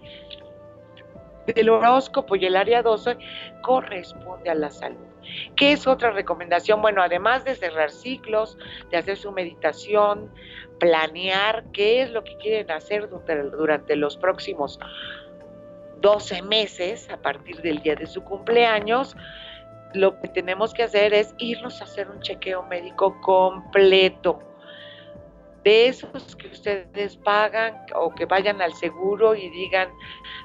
[1.47, 3.19] del horóscopo y el área 12
[3.63, 5.05] corresponde a la salud.
[5.57, 6.81] ¿Qué es otra recomendación?
[6.83, 8.59] Bueno, además de cerrar ciclos,
[8.91, 10.31] de hacer su meditación,
[10.79, 14.79] planear qué es lo que quieren hacer durante los próximos
[16.05, 19.17] 12 meses a partir del día de su cumpleaños,
[19.95, 24.39] lo que tenemos que hacer es irnos a hacer un chequeo médico completo
[25.65, 29.89] de esos que ustedes pagan o que vayan al seguro y digan,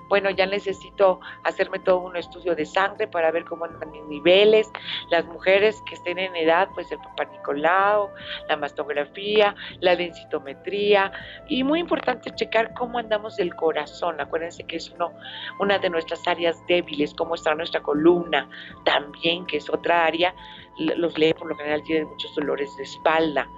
[0.08, 4.72] bueno, ya necesito hacerme todo un estudio de sangre para ver cómo andan mis niveles.
[5.12, 8.10] Las mujeres que estén en edad, pues el papá Nicolau,
[8.48, 11.12] la mastografía, la densitometría
[11.50, 14.22] y muy importante checar cómo andamos del corazón.
[14.22, 15.12] Acuérdense que es uno,
[15.60, 18.50] una de nuestras áreas débiles, cómo está nuestra columna
[18.86, 20.34] también, que es otra área.
[20.78, 23.50] Los lee por lo general tienen muchos dolores de espalda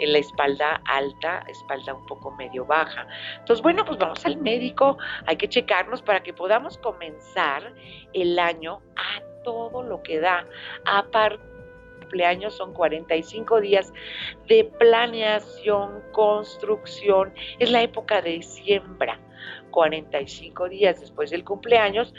[0.00, 3.06] en la espalda alta, espalda un poco medio baja.
[3.38, 7.72] Entonces, bueno, pues vamos al médico, hay que checarnos para que podamos comenzar
[8.12, 10.44] el año a todo lo que da.
[10.84, 11.50] Aparte
[12.10, 13.92] cumpleaños son 45 días
[14.48, 19.20] de planeación, construcción, es la época de siembra.
[19.70, 22.12] 45 días después del cumpleaños,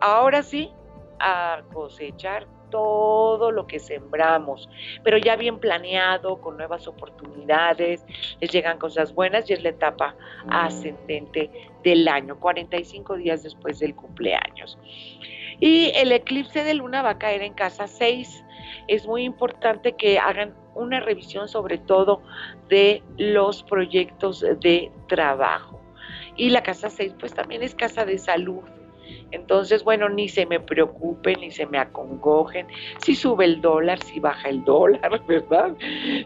[0.00, 0.70] ahora sí,
[1.18, 4.68] a cosechar todo lo que sembramos,
[5.02, 8.04] pero ya bien planeado, con nuevas oportunidades,
[8.40, 10.14] les llegan cosas buenas y es la etapa
[10.50, 11.50] ascendente
[11.82, 14.78] del año, 45 días después del cumpleaños.
[15.60, 18.44] Y el eclipse de luna va a caer en casa 6.
[18.86, 22.22] Es muy importante que hagan una revisión sobre todo
[22.68, 25.80] de los proyectos de trabajo.
[26.36, 28.62] Y la casa 6 pues también es casa de salud,
[29.30, 32.66] entonces, bueno, ni se me preocupen, ni se me acongojen.
[32.98, 35.76] Si sube el dólar, si baja el dólar, ¿verdad?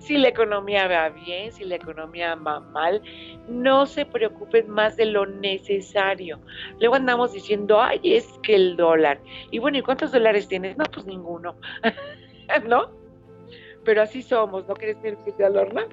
[0.01, 3.03] Si la economía va bien, si la economía va mal,
[3.49, 6.41] no se preocupen más de lo necesario.
[6.79, 9.21] Luego andamos diciendo, ay, es que el dólar.
[9.51, 10.77] Y bueno, ¿y cuántos dólares tienes?
[10.77, 11.57] No, pues ninguno.
[12.69, 12.91] ¿No?
[13.85, 15.87] Pero así somos, ¿no quieres ver que Lorna?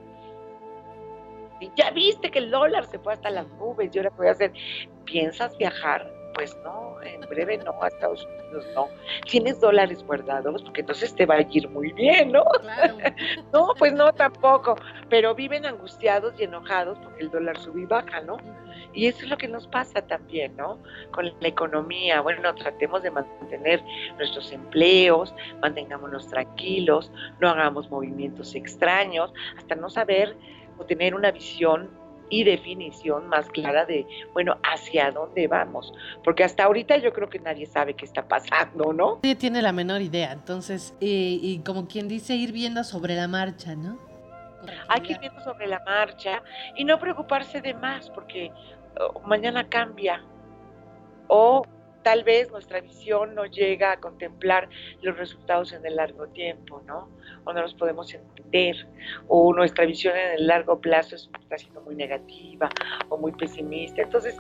[1.60, 4.32] Y ya viste que el dólar se fue hasta las nubes y ahora voy a
[4.32, 4.54] hacer.
[5.06, 6.18] ¿Piensas viajar?
[6.39, 8.88] Pues no, en breve no, a Estados Unidos no.
[9.30, 12.45] Tienes dólares guardados, porque entonces te va a ir muy bien, ¿no?
[13.53, 14.78] no, pues no tampoco,
[15.09, 18.38] pero viven angustiados y enojados porque el dólar sube y baja, ¿no?
[18.93, 20.80] Y eso es lo que nos pasa también, ¿no?
[21.11, 22.22] Con la economía.
[22.22, 23.84] Bueno, tratemos de mantener
[24.16, 27.11] nuestros empleos, mantengámonos tranquilos,
[27.41, 30.38] no hagamos movimientos extraños, hasta no saber
[30.78, 31.99] o tener una visión
[32.30, 35.91] y definición más clara de, bueno, hacia dónde vamos.
[36.23, 39.19] Porque hasta ahorita yo creo que nadie sabe qué está pasando, ¿no?
[39.23, 40.32] Nadie tiene la menor idea.
[40.32, 43.97] Entonces, y como quien dice, ir viendo sobre la marcha, ¿no?
[44.89, 46.43] Hay que ir viendo sobre la marcha
[46.75, 48.51] y no preocuparse de más, porque
[49.25, 50.21] mañana cambia
[51.27, 51.65] o
[52.04, 54.70] tal vez nuestra visión no llega a contemplar
[55.02, 57.10] los resultados en el largo tiempo, ¿no?
[57.45, 58.88] O no los podemos entender,
[59.28, 62.70] o nuestra visión en el largo plazo está siendo muy negativa
[63.10, 64.02] o muy pesimista.
[64.02, 64.39] Entonces,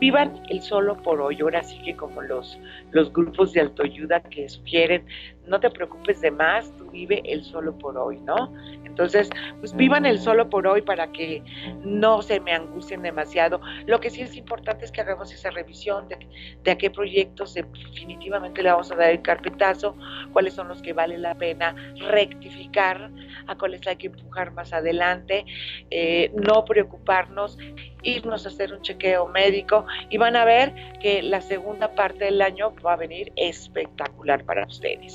[0.00, 1.38] vivan el solo por hoy.
[1.40, 2.58] Ahora sí que como los,
[2.92, 5.06] grupos de autoayuda que sugieren,
[5.46, 8.52] no te preocupes de más, tú vive el solo por hoy, ¿no?
[8.84, 9.28] Entonces,
[9.58, 11.42] pues vivan el solo por hoy para que
[11.84, 13.60] no se me angustien demasiado.
[13.86, 16.16] Lo que sí es importante es que hagamos esa revisión de,
[16.62, 19.96] de a qué proyectos definitivamente le vamos a dar el carpetazo,
[20.32, 21.74] cuáles son los que vale la pena
[22.08, 23.10] rectificar,
[23.46, 25.44] a cuáles hay que empujar más adelante,
[25.90, 27.58] eh, no preocuparnos,
[28.02, 32.40] irnos a hacer un chequeo médico y van a ver que la segunda parte del
[32.42, 35.14] año va a venir espectacular para ustedes.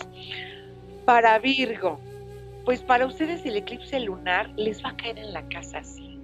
[1.05, 1.99] Para Virgo,
[2.65, 6.20] pues para ustedes el eclipse lunar les va a caer en la casa 5.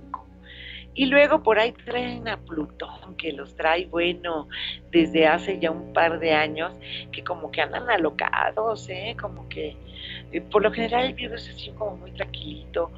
[0.93, 4.47] Y luego por ahí traen a Plutón, que los trae, bueno,
[4.91, 6.71] desde hace ya un par de años,
[7.11, 9.15] que como que andan alocados, ¿eh?
[9.19, 9.75] Como que,
[10.31, 12.91] eh, por lo general el Virgo es así como muy tranquilito,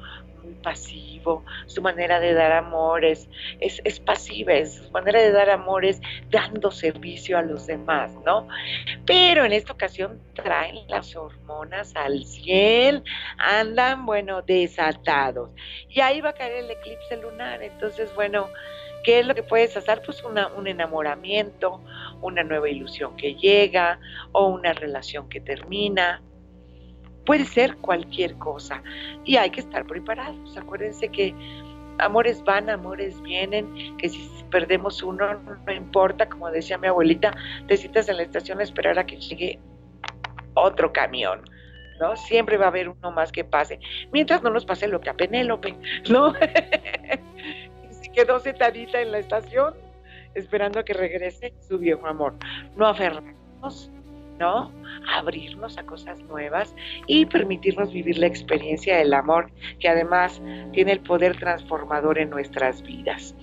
[0.62, 3.28] pasivo, su manera de dar amor es,
[3.60, 6.00] es, pasiva, es, su manera de dar amor es
[6.30, 8.48] dando servicio a los demás, ¿no?
[9.06, 13.04] Pero en esta ocasión traen las hormonas al 100,
[13.38, 15.50] andan, bueno, desatados.
[15.88, 18.48] Y ahí va a caer el eclipse lunar, entonces, bueno,
[19.04, 20.02] ¿Qué es lo que puedes hacer?
[20.04, 21.80] Pues un enamoramiento,
[22.20, 24.00] una nueva ilusión que llega
[24.32, 26.20] o una relación que termina
[27.28, 28.82] puede ser cualquier cosa
[29.26, 30.56] y hay que estar preparados.
[30.56, 31.34] Acuérdense que
[31.98, 37.76] amores van, amores vienen, que si perdemos uno no importa, como decía mi abuelita, te
[37.76, 39.58] citas en la estación a esperar a que llegue
[40.54, 41.42] otro camión.
[42.00, 42.16] ¿no?
[42.16, 43.78] Siempre va a haber uno más que pase,
[44.10, 45.76] mientras no nos pase lo que a Penélope,
[46.08, 46.32] ¿no?
[48.14, 49.74] quedó sentadita en la estación
[50.34, 52.36] esperando a que regrese su viejo amor.
[52.74, 53.90] No aferrarnos
[54.38, 54.72] ¿no?
[55.14, 56.74] Abrirnos a cosas nuevas
[57.06, 60.40] y permitirnos vivir la experiencia del amor, que además
[60.72, 63.34] tiene el poder transformador en nuestras vidas.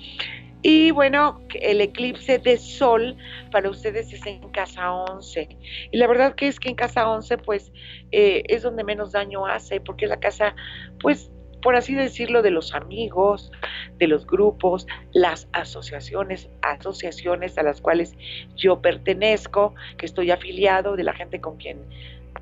[0.68, 3.16] Y bueno, el eclipse de sol
[3.52, 5.48] para ustedes es en casa 11.
[5.92, 7.72] Y la verdad que es que en casa 11 pues
[8.12, 10.56] eh, es donde menos daño hace, porque la casa
[11.02, 11.30] pues
[11.66, 13.52] por así decirlo, de los amigos,
[13.98, 18.16] de los grupos, las asociaciones, asociaciones a las cuales
[18.56, 21.84] yo pertenezco, que estoy afiliado, de la gente con quien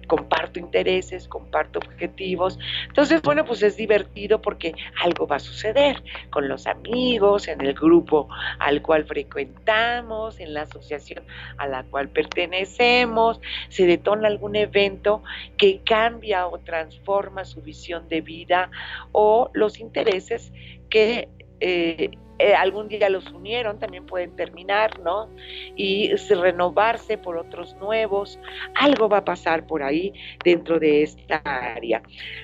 [0.07, 2.59] comparto intereses, comparto objetivos.
[2.87, 7.73] Entonces, bueno, pues es divertido porque algo va a suceder con los amigos, en el
[7.73, 8.27] grupo
[8.59, 11.23] al cual frecuentamos, en la asociación
[11.57, 13.39] a la cual pertenecemos,
[13.69, 15.23] se detona algún evento
[15.57, 18.69] que cambia o transforma su visión de vida
[19.11, 20.51] o los intereses
[20.89, 21.29] que
[21.59, 25.29] eh, eh, algún día los unieron, también pueden terminar, ¿no?
[25.75, 28.39] Y renovarse por otros nuevos.
[28.75, 30.13] Algo va a pasar por ahí
[30.43, 32.01] dentro de esta área.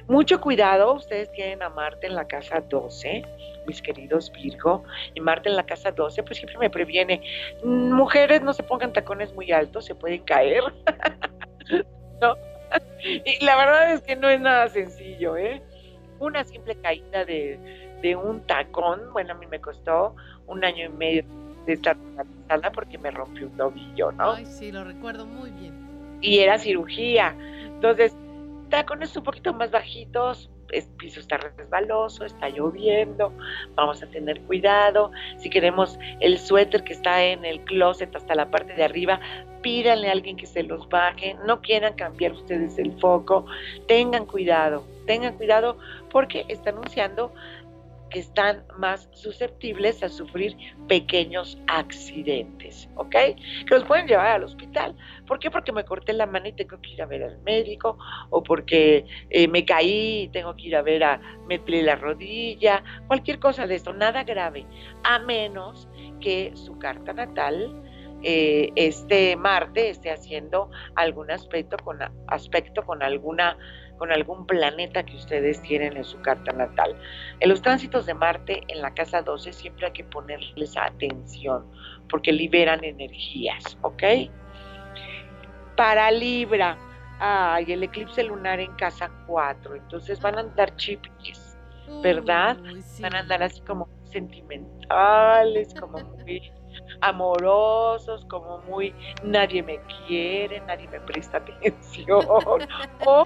[0.08, 3.24] Mucho cuidado, ustedes tienen a Marte en la casa 12,
[3.66, 4.84] mis queridos Virgo,
[5.16, 7.22] y Marte en la casa 12, pues siempre me previene,
[7.64, 10.64] mujeres no se pongan tacones muy altos, se pueden caer.
[12.22, 12.36] ¿No?
[13.26, 15.62] Y la verdad es que no es nada sencillo, ¿eh?
[16.20, 20.16] Una simple caída de de un tacón, bueno, a mí me costó
[20.48, 21.24] un año y medio
[21.66, 21.98] de estar
[22.48, 24.34] sala porque me rompió un tobillo, ¿no?
[24.34, 26.20] Ay, sí, lo recuerdo muy bien.
[26.22, 27.36] Y era cirugía.
[27.66, 28.16] Entonces,
[28.70, 33.34] tacones un poquito más bajitos, el piso está resbaloso, está lloviendo,
[33.76, 35.12] vamos a tener cuidado.
[35.38, 39.20] Si queremos el suéter que está en el closet hasta la parte de arriba,
[39.62, 43.46] pídanle a alguien que se los baje, no quieran cambiar ustedes el foco,
[43.88, 45.78] tengan cuidado, tengan cuidado
[46.12, 47.34] porque está anunciando
[48.10, 50.56] que están más susceptibles a sufrir
[50.88, 53.12] pequeños accidentes, ¿ok?
[53.12, 53.36] Que
[53.70, 54.96] los pueden llevar al hospital.
[55.28, 55.52] ¿Por qué?
[55.52, 57.98] Porque me corté la mano y tengo que ir a ver al médico,
[58.30, 62.84] o porque eh, me caí y tengo que ir a ver a, me la rodilla,
[63.08, 64.66] cualquier cosa de esto, nada grave,
[65.04, 65.88] a menos
[66.20, 67.89] que su carta natal
[68.24, 73.58] eh, este Marte esté haciendo algún aspecto con, aspecto con alguna
[73.98, 76.96] con algún planeta que ustedes tienen en su carta natal.
[77.42, 81.70] En los tránsitos de Marte en la casa 12 siempre hay que ponerles atención
[82.10, 84.04] porque liberan energías, ¿ok?
[85.76, 86.78] Para Libra,
[87.20, 91.58] ay, el eclipse lunar en casa 4, entonces van a andar chipis,
[92.02, 92.58] ¿verdad?
[93.02, 96.52] Van a andar así como sentimentales, como muy
[97.02, 98.94] amorosos, como muy
[99.24, 103.26] nadie me quiere, nadie me presta atención, o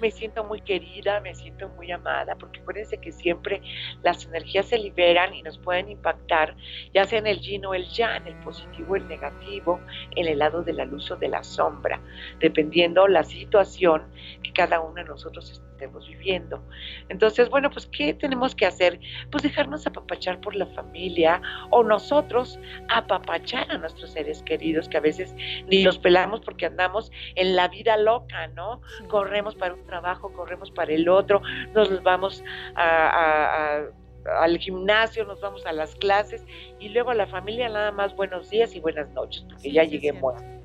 [0.00, 3.62] me siento muy querida, me siento muy amada, porque acuérdense que siempre
[4.02, 6.56] las energías se liberan y nos pueden impactar,
[6.94, 9.80] ya sea en el yin o el yang, el positivo o el negativo,
[10.16, 12.00] en el lado de la luz o de la sombra,
[12.40, 14.02] dependiendo la situación
[14.42, 16.62] que cada uno de nosotros estemos viviendo.
[17.08, 19.00] Entonces, bueno, pues, ¿qué tenemos que hacer?
[19.30, 22.58] Pues dejarnos apapachar por la familia o nosotros
[22.88, 25.34] apapachar a nuestros seres queridos, que a veces
[25.66, 28.82] ni los pelamos porque andamos en la vida loca, ¿no?
[29.08, 31.40] Corremos para un trabajo, corremos para el otro,
[31.74, 36.44] nos vamos al gimnasio, nos vamos a las clases
[36.78, 40.12] y luego a la familia nada más buenos días y buenas noches, porque ya llegué
[40.12, 40.59] muerto.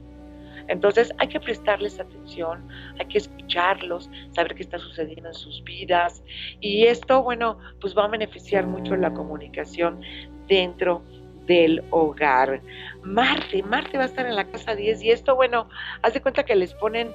[0.67, 2.67] Entonces hay que prestarles atención,
[2.99, 6.23] hay que escucharlos, saber qué está sucediendo en sus vidas
[6.59, 10.01] y esto, bueno, pues va a beneficiar mucho la comunicación
[10.47, 11.03] dentro
[11.45, 12.61] del hogar.
[13.03, 15.69] Marte, Marte va a estar en la casa 10 y esto, bueno,
[16.01, 17.11] haz de cuenta que les ponen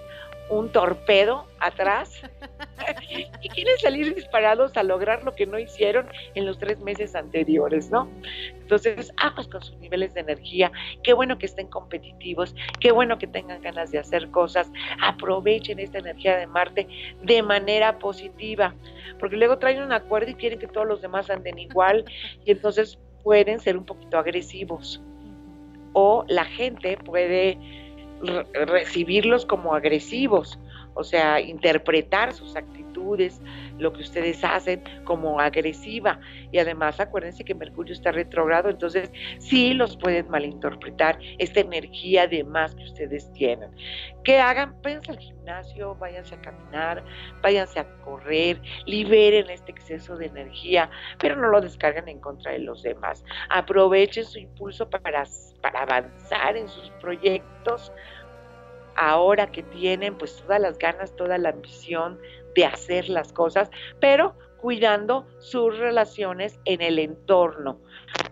[0.51, 2.23] un torpedo atrás
[3.43, 7.91] y quieren salir disparados a lograr lo que no hicieron en los tres meses anteriores,
[7.91, 8.09] ¿no?
[8.53, 10.71] Entonces, aguas con sus niveles de energía,
[11.03, 14.71] qué bueno que estén competitivos, qué bueno que tengan ganas de hacer cosas,
[15.03, 16.87] aprovechen esta energía de Marte
[17.23, 18.75] de manera positiva,
[19.19, 22.05] porque luego traen un acuerdo y quieren que todos los demás anden igual
[22.45, 25.01] y entonces pueden ser un poquito agresivos
[25.93, 27.59] o la gente puede
[28.67, 30.59] recibirlos como agresivos,
[31.01, 33.41] o sea, interpretar sus actitudes,
[33.79, 36.21] lo que ustedes hacen como agresiva.
[36.53, 42.45] Y además acuérdense que Mercurio está retrogrado, entonces sí los pueden malinterpretar esta energía de
[42.45, 43.71] más que ustedes tienen.
[44.25, 47.03] Que hagan, váyanse al gimnasio, váyanse a caminar,
[47.43, 52.59] váyanse a correr, liberen este exceso de energía, pero no lo descarguen en contra de
[52.59, 53.25] los demás.
[53.49, 55.25] Aprovechen su impulso para,
[55.63, 57.91] para avanzar en sus proyectos
[59.01, 62.21] ahora que tienen pues todas las ganas, toda la ambición
[62.55, 67.81] de hacer las cosas, pero cuidando sus relaciones en el entorno,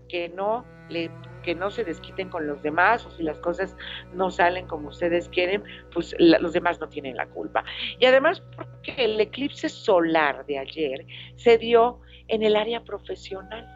[0.08, 1.10] que no le
[1.42, 3.74] que no se desquiten con los demás o si las cosas
[4.12, 5.64] no salen como ustedes quieren,
[5.94, 7.64] pues los demás no tienen la culpa.
[7.98, 11.06] Y además porque el eclipse solar de ayer
[11.36, 13.66] se dio en el área profesional.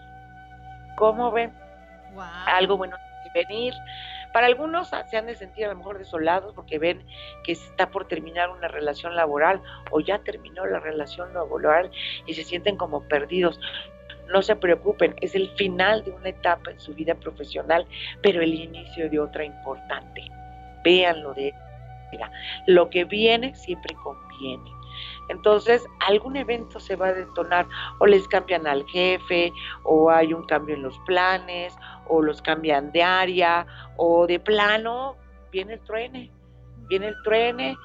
[0.99, 1.55] ¿Cómo ven?
[2.47, 3.73] Algo bueno de venir,
[4.33, 7.05] para algunos se han de sentir a lo mejor desolados porque ven
[7.45, 11.91] que está por terminar una relación laboral o ya terminó la relación laboral
[12.27, 13.61] y se sienten como perdidos.
[14.29, 17.87] No se preocupen, es el final de una etapa en su vida profesional,
[18.23, 20.23] pero el inicio de otra importante.
[20.83, 21.55] Véanlo de
[22.67, 24.71] lo que viene siempre conviene.
[25.29, 27.67] Entonces, algún evento se va a detonar
[27.99, 29.53] o les cambian al jefe
[29.85, 31.75] o hay un cambio en los planes
[32.09, 33.67] o los cambian de área
[33.97, 35.17] o de plano
[35.53, 36.33] viene el truene,
[36.89, 37.77] viene el truene.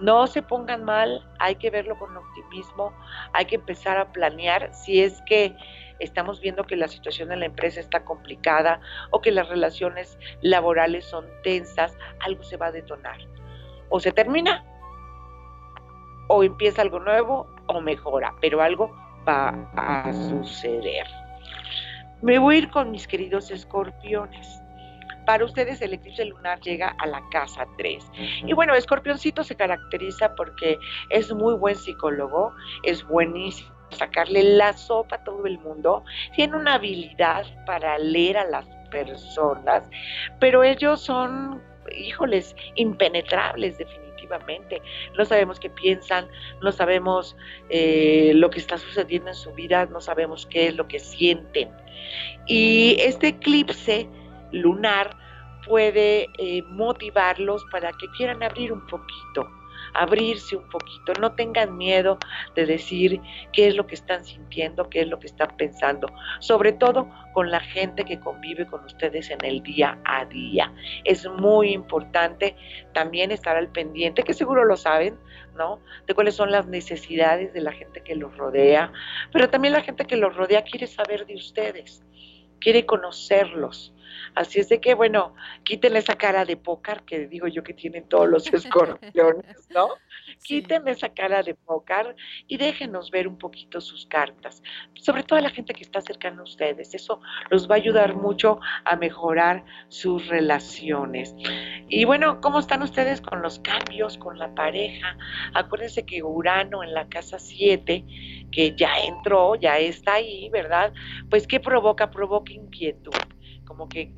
[0.00, 2.92] No se pongan mal, hay que verlo con optimismo,
[3.32, 5.56] hay que empezar a planear si es que
[5.98, 8.80] estamos viendo que la situación en la empresa está complicada
[9.10, 13.18] o que las relaciones laborales son tensas, algo se va a detonar.
[13.88, 14.64] O se termina
[16.28, 18.94] o empieza algo nuevo o mejora, pero algo
[19.26, 21.06] va a suceder.
[22.22, 24.62] Me voy a ir con mis queridos escorpiones.
[25.26, 28.10] Para ustedes el eclipse lunar llega a la casa 3.
[28.46, 30.78] Y bueno, escorpioncito se caracteriza porque
[31.10, 32.52] es muy buen psicólogo,
[32.82, 36.04] es buenísimo sacarle la sopa a todo el mundo,
[36.34, 39.88] tiene una habilidad para leer a las personas,
[40.40, 41.62] pero ellos son,
[41.96, 44.07] híjoles, impenetrables definitivamente
[45.16, 46.28] no sabemos qué piensan,
[46.62, 47.36] no sabemos
[47.68, 51.70] eh, lo que está sucediendo en su vida, no sabemos qué es lo que sienten.
[52.46, 54.08] Y este eclipse
[54.52, 55.16] lunar
[55.66, 59.57] puede eh, motivarlos para que quieran abrir un poquito
[59.94, 62.18] abrirse un poquito, no tengan miedo
[62.54, 63.20] de decir
[63.52, 66.08] qué es lo que están sintiendo, qué es lo que están pensando,
[66.40, 70.72] sobre todo con la gente que convive con ustedes en el día a día.
[71.04, 72.56] Es muy importante
[72.92, 75.18] también estar al pendiente, que seguro lo saben,
[75.56, 75.80] ¿no?
[76.06, 78.92] De cuáles son las necesidades de la gente que los rodea,
[79.32, 82.02] pero también la gente que los rodea quiere saber de ustedes,
[82.60, 83.92] quiere conocerlos
[84.34, 88.08] Así es de que, bueno, quítenle esa cara de pócar que digo yo que tienen
[88.08, 89.88] todos los escorpiones, ¿no?
[90.42, 92.14] Quítenle esa cara de pócar
[92.46, 94.62] y déjenos ver un poquito sus cartas.
[94.94, 96.94] Sobre todo a la gente que está cercana a ustedes.
[96.94, 97.20] Eso
[97.50, 101.34] los va a ayudar mucho a mejorar sus relaciones.
[101.88, 105.16] Y bueno, ¿cómo están ustedes con los cambios, con la pareja?
[105.54, 108.04] Acuérdense que Urano en la casa 7,
[108.52, 110.92] que ya entró, ya está ahí, ¿verdad?
[111.30, 112.10] Pues ¿qué provoca?
[112.10, 113.12] Provoca inquietud
[113.68, 114.14] como que,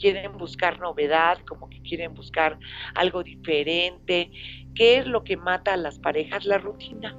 [0.00, 2.58] quieren buscar novedad, como que quieren buscar
[2.96, 4.30] algo diferente.
[4.74, 6.44] ¿Qué es lo que mata a las parejas?
[6.44, 7.16] La rutina.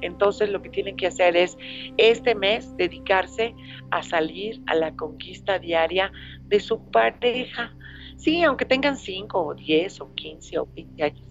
[0.00, 1.58] Entonces lo que tienen que hacer es
[1.96, 3.54] este mes dedicarse
[3.90, 6.12] a salir a la conquista diaria
[6.44, 7.74] de su pareja.
[8.16, 11.25] Sí, aunque tengan 5 o 10 o 15 o 20 años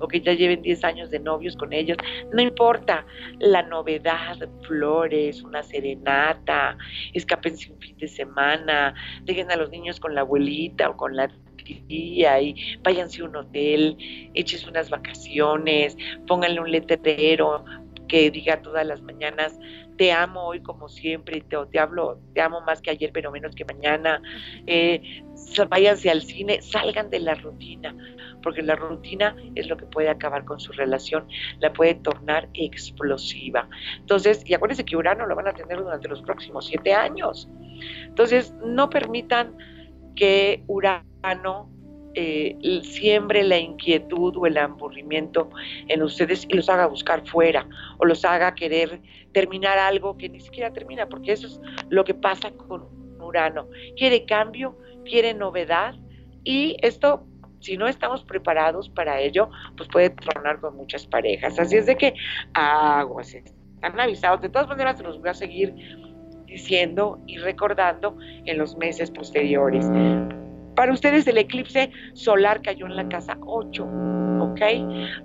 [0.00, 1.96] o que ya lleven 10 años de novios con ellos,
[2.32, 3.04] no importa
[3.38, 6.76] la novedad, flores, una serenata,
[7.12, 8.94] escapense un fin de semana,
[9.24, 13.36] dejen a los niños con la abuelita o con la tía y váyanse a un
[13.36, 13.96] hotel,
[14.34, 15.96] échense unas vacaciones,
[16.26, 17.64] pónganle un letrero
[18.08, 19.58] que diga todas las mañanas
[19.98, 23.54] te amo hoy como siempre, te, te hablo, te amo más que ayer, pero menos
[23.54, 24.22] que mañana.
[24.66, 25.22] Eh,
[25.68, 27.94] váyanse al cine, salgan de la rutina,
[28.42, 31.26] porque la rutina es lo que puede acabar con su relación,
[31.58, 33.68] la puede tornar explosiva.
[33.98, 37.48] Entonces, y acuérdense que Urano lo van a tener durante los próximos siete años.
[38.04, 39.56] Entonces, no permitan
[40.14, 41.70] que Urano
[42.14, 45.50] eh, siembre la inquietud o el aburrimiento
[45.88, 49.00] en ustedes y los haga buscar fuera o los haga querer
[49.32, 52.86] terminar algo que ni siquiera termina, porque eso es lo que pasa con
[53.20, 53.68] Urano.
[53.96, 55.94] Quiere cambio, quiere novedad
[56.44, 57.26] y esto
[57.60, 61.58] si no estamos preparados para ello, pues puede tronar con muchas parejas.
[61.58, 62.14] Así es de que
[62.54, 64.40] aguas, están avisados.
[64.40, 65.74] De todas maneras, se los voy a seguir
[66.46, 69.86] diciendo y recordando en los meses posteriores.
[70.74, 73.84] Para ustedes el eclipse solar cayó en la casa 8,
[74.40, 74.60] ¿ok?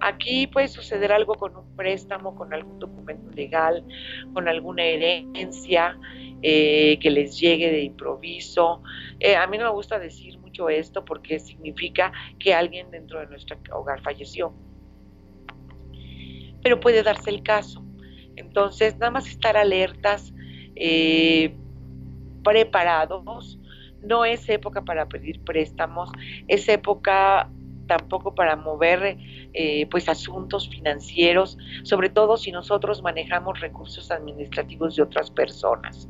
[0.02, 3.86] Aquí puede suceder algo con un préstamo, con algún documento legal,
[4.34, 5.98] con alguna herencia
[6.42, 8.82] eh, que les llegue de improviso.
[9.20, 13.28] Eh, a mí no me gusta decir mucho esto porque significa que alguien dentro de
[13.28, 14.54] nuestro hogar falleció.
[16.64, 17.84] Pero puede darse el caso.
[18.36, 20.34] Entonces, nada más estar alertas,
[20.76, 21.56] eh,
[22.44, 23.60] preparados
[24.04, 26.10] no es época para pedir préstamos,
[26.48, 27.50] es época
[27.88, 29.18] tampoco para mover
[29.54, 36.08] eh, pues asuntos financieros, sobre todo si nosotros manejamos recursos administrativos de otras personas.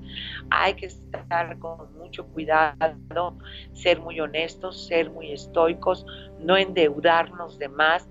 [0.49, 3.37] Hay que estar con mucho cuidado,
[3.73, 6.05] ser muy honestos, ser muy estoicos,
[6.39, 8.07] no endeudarnos de más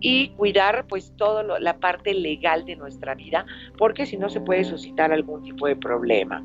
[0.00, 3.46] y cuidar pues toda la parte legal de nuestra vida,
[3.78, 6.44] porque si no se puede suscitar algún tipo de problema.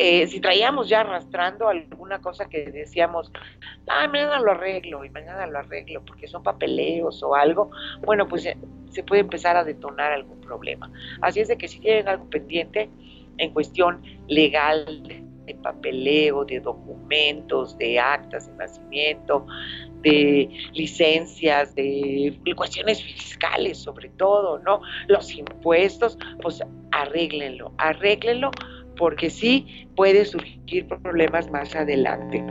[0.00, 3.32] Eh, si traíamos ya arrastrando alguna cosa que decíamos,
[3.88, 7.72] ah, mañana lo arreglo y mañana lo arreglo porque son papeleos o algo,
[8.02, 8.56] bueno, pues eh,
[8.90, 10.88] se puede empezar a detonar algún problema.
[11.20, 12.88] Así es de que si tienen algo pendiente
[13.38, 15.02] en cuestión legal,
[15.46, 19.46] de papeleo, de documentos, de actas de nacimiento,
[20.02, 24.82] de licencias, de cuestiones fiscales sobre todo, ¿no?
[25.08, 28.50] Los impuestos, pues arréglenlo, arréglenlo
[28.98, 32.44] porque sí puede surgir problemas más adelante.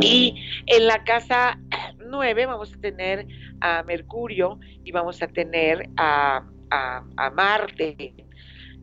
[0.00, 0.34] Y
[0.66, 1.58] en la casa
[2.04, 3.26] 9 vamos a tener
[3.60, 8.14] a Mercurio y vamos a tener a, a, Marte.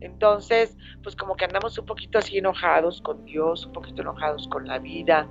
[0.00, 4.66] Entonces, pues como que andamos un poquito así enojados con Dios, un poquito enojados con
[4.66, 5.28] la vida.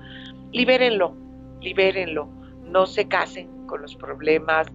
[0.51, 1.15] Libérenlo,
[1.61, 2.25] libérenlo.
[2.63, 4.67] No se casen con los problemas,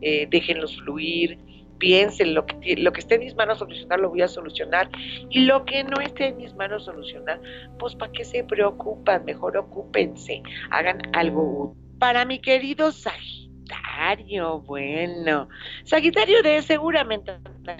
[0.00, 1.38] eh, déjenlos fluir
[1.84, 4.88] piensen, lo que, lo que esté en mis manos solucionar, lo voy a solucionar.
[5.28, 7.38] Y lo que no esté en mis manos solucionar,
[7.78, 9.26] pues ¿para qué se preocupan?
[9.26, 15.46] Mejor ocúpense, hagan algo Para mi querido Sagitario, bueno,
[15.84, 17.32] Sagitario de seguramente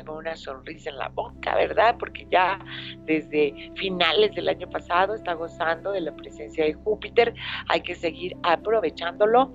[0.04, 1.96] con una sonrisa en la boca, ¿verdad?
[1.98, 2.58] Porque ya
[3.06, 7.32] desde finales del año pasado está gozando de la presencia de Júpiter,
[7.68, 9.50] hay que seguir aprovechándolo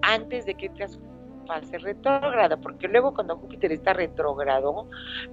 [0.00, 0.84] antes de que te
[1.46, 4.88] fase retrógrada, porque luego cuando Júpiter está retrógrado,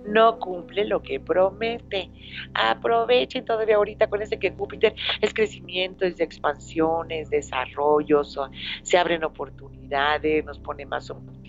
[0.06, 2.10] no cumple lo que promete.
[2.54, 8.40] Aprovechen todavía ahorita ese que Júpiter es crecimiento, es de expansiones, desarrollos,
[8.84, 11.41] se abren oportunidades, nos pone más optimistas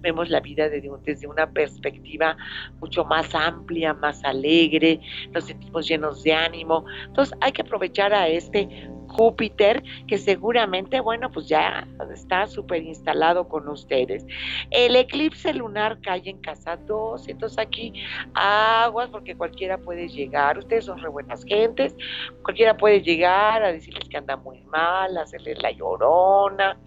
[0.00, 2.36] vemos la vida desde una perspectiva
[2.80, 5.00] mucho más amplia, más alegre,
[5.32, 6.84] nos sentimos llenos de ánimo.
[7.06, 8.68] Entonces hay que aprovechar a este
[9.12, 14.24] Júpiter, que seguramente, bueno, pues ya está súper instalado con ustedes.
[14.70, 17.92] El eclipse lunar cae en casa 2, entonces aquí
[18.34, 21.94] aguas porque cualquiera puede llegar, ustedes son re buenas gentes,
[22.42, 26.78] cualquiera puede llegar a decirles que anda muy mal, hacerles la llorona.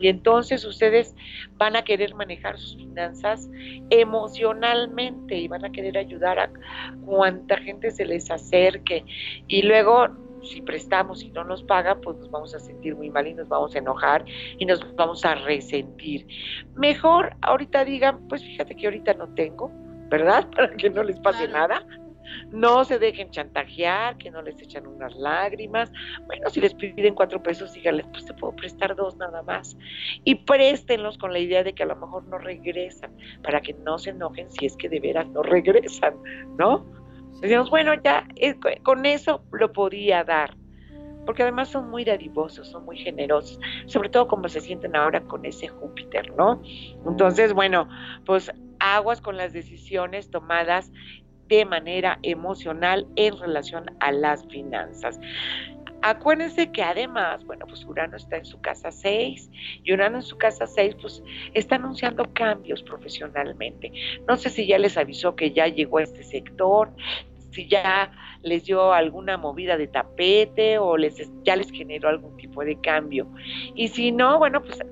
[0.00, 1.14] Y entonces ustedes
[1.56, 3.48] van a querer manejar sus finanzas
[3.90, 6.50] emocionalmente y van a querer ayudar a
[7.04, 9.04] cuanta gente se les acerque.
[9.48, 10.08] Y luego
[10.42, 13.48] si prestamos y no nos paga, pues nos vamos a sentir muy mal y nos
[13.48, 14.24] vamos a enojar
[14.58, 16.26] y nos vamos a resentir.
[16.74, 19.70] Mejor ahorita digan, pues fíjate que ahorita no tengo,
[20.08, 20.48] ¿verdad?
[20.56, 21.86] Para que no les pase nada.
[22.50, 25.92] No se dejen chantajear, que no les echan unas lágrimas.
[26.26, 29.76] Bueno, si les piden cuatro pesos, díganles, pues te puedo prestar dos nada más.
[30.24, 33.98] Y préstenlos con la idea de que a lo mejor no regresan, para que no
[33.98, 36.14] se enojen si es que de veras no regresan,
[36.58, 36.84] ¿no?
[37.40, 38.54] Decíamos, bueno, ya eh,
[38.84, 40.56] con eso lo podía dar,
[41.26, 45.44] porque además son muy dadivosos, son muy generosos, sobre todo como se sienten ahora con
[45.44, 46.62] ese Júpiter, ¿no?
[47.06, 47.88] Entonces, bueno,
[48.24, 50.92] pues aguas con las decisiones tomadas
[51.52, 55.20] de manera emocional en relación a las finanzas.
[56.00, 59.50] Acuérdense que además, bueno, pues Urano está en su casa 6
[59.84, 61.22] y Urano en su casa 6 pues
[61.52, 63.92] está anunciando cambios profesionalmente.
[64.26, 66.90] No sé si ya les avisó que ya llegó a este sector,
[67.50, 68.10] si ya
[68.42, 73.28] les dio alguna movida de tapete o les ya les generó algún tipo de cambio.
[73.74, 74.82] Y si no, bueno, pues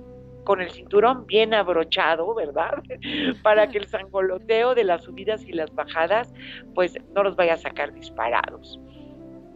[0.44, 2.82] con el cinturón bien abrochado, ¿verdad?
[3.42, 6.32] Para que el sangoloteo de las subidas y las bajadas,
[6.74, 8.78] pues no los vaya a sacar disparados.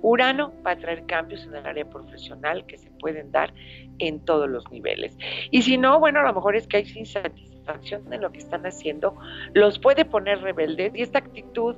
[0.02, 3.54] Urano va a traer cambios en el área profesional que se pueden dar
[3.98, 5.16] en todos los niveles.
[5.50, 8.66] Y si no, bueno, a lo mejor es que hay insatisfacción en lo que están
[8.66, 9.16] haciendo,
[9.54, 11.76] los puede poner rebeldes y esta actitud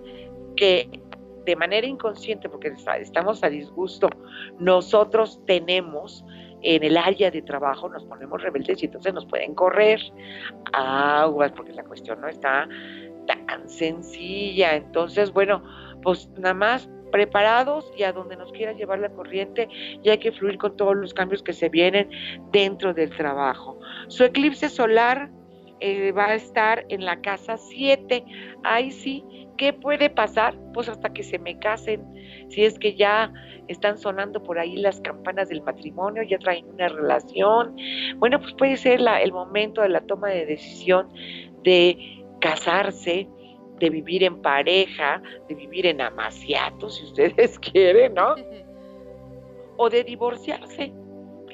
[0.56, 0.90] que
[1.44, 4.10] de manera inconsciente, porque estamos a disgusto,
[4.58, 6.24] nosotros tenemos
[6.66, 10.00] en el área de trabajo, nos ponemos rebeldes y entonces nos pueden correr
[10.72, 12.68] aguas, porque la cuestión no está
[13.26, 14.74] tan sencilla.
[14.74, 15.62] Entonces, bueno,
[16.02, 19.68] pues nada más preparados y a donde nos quiera llevar la corriente
[20.02, 22.10] y hay que fluir con todos los cambios que se vienen
[22.50, 23.78] dentro del trabajo.
[24.08, 25.30] Su eclipse solar
[25.78, 28.24] eh, va a estar en la casa 7.
[28.64, 30.54] Ahí sí, ¿qué puede pasar?
[30.72, 32.04] Pues hasta que se me casen.
[32.48, 33.32] Si es que ya
[33.68, 37.76] están sonando por ahí las campanas del matrimonio, ya traen una relación.
[38.16, 41.08] Bueno, pues puede ser el momento de la toma de decisión
[41.62, 43.28] de casarse,
[43.78, 48.34] de vivir en pareja, de vivir en amaciato, si ustedes quieren, ¿no?
[49.78, 50.90] O de divorciarse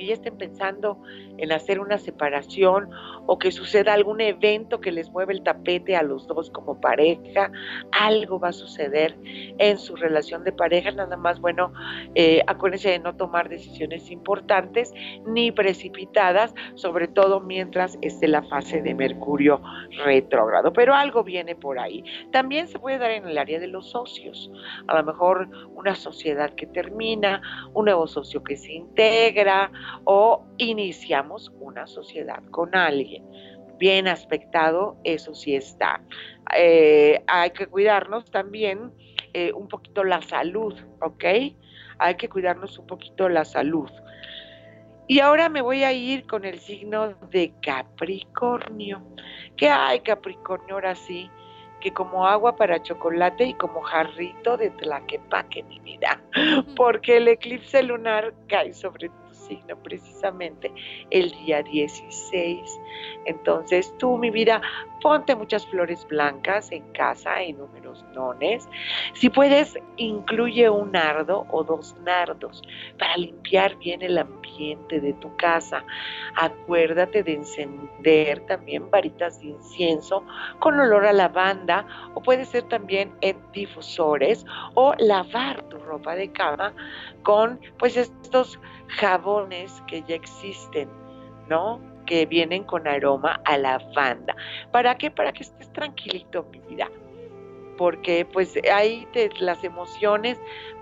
[0.03, 1.00] que ya estén pensando
[1.38, 2.90] en hacer una separación
[3.26, 7.53] o que suceda algún evento que les mueva el tapete a los dos como pareja,
[7.92, 9.16] algo va a suceder
[9.59, 11.72] en su relación de pareja, nada más, bueno,
[12.16, 14.92] eh, acuérdense de no tomar decisiones importantes
[15.24, 19.62] ni precipitadas, sobre todo mientras esté la fase de Mercurio
[20.05, 22.03] retrógrado, pero algo viene por ahí.
[22.32, 24.50] También se puede dar en el área de los socios,
[24.88, 29.70] a lo mejor una sociedad que termina, un nuevo socio que se integra
[30.05, 33.24] o iniciamos una sociedad con alguien.
[33.78, 36.01] Bien aspectado, eso sí está.
[36.57, 38.93] Eh, hay que cuidarnos también
[39.32, 41.24] eh, un poquito la salud, ¿ok?
[41.99, 43.90] Hay que cuidarnos un poquito la salud.
[45.09, 49.03] Y ahora me voy a ir con el signo de Capricornio.
[49.57, 50.74] ¿Qué hay, Capricornio?
[50.74, 51.30] Ahora sí,
[51.80, 56.20] que como agua para chocolate y como jarrito de tlaquepaque, mi vida.
[56.76, 59.11] Porque el eclipse lunar cae sobre
[59.47, 60.72] signo precisamente
[61.11, 62.80] el día 16.
[63.26, 64.61] Entonces tú, mi vida,
[65.01, 68.68] ponte muchas flores blancas en casa, en números nones.
[69.14, 72.62] Si puedes, incluye un nardo o dos nardos
[72.99, 75.84] para limpiar bien el ambiente de tu casa.
[76.36, 80.24] Acuérdate de encender también varitas de incienso
[80.61, 86.30] con olor a lavanda o puede ser también en difusores o lavar tu ropa de
[86.32, 86.72] cama
[87.22, 88.59] con pues estos
[88.99, 90.88] jabones que ya existen,
[91.49, 91.80] ¿no?
[92.07, 94.34] Que vienen con aroma a lavanda.
[94.70, 95.11] ¿Para qué?
[95.11, 96.90] Para que estés tranquilito, mi vida.
[97.78, 99.07] Porque pues ahí
[99.40, 100.38] las emociones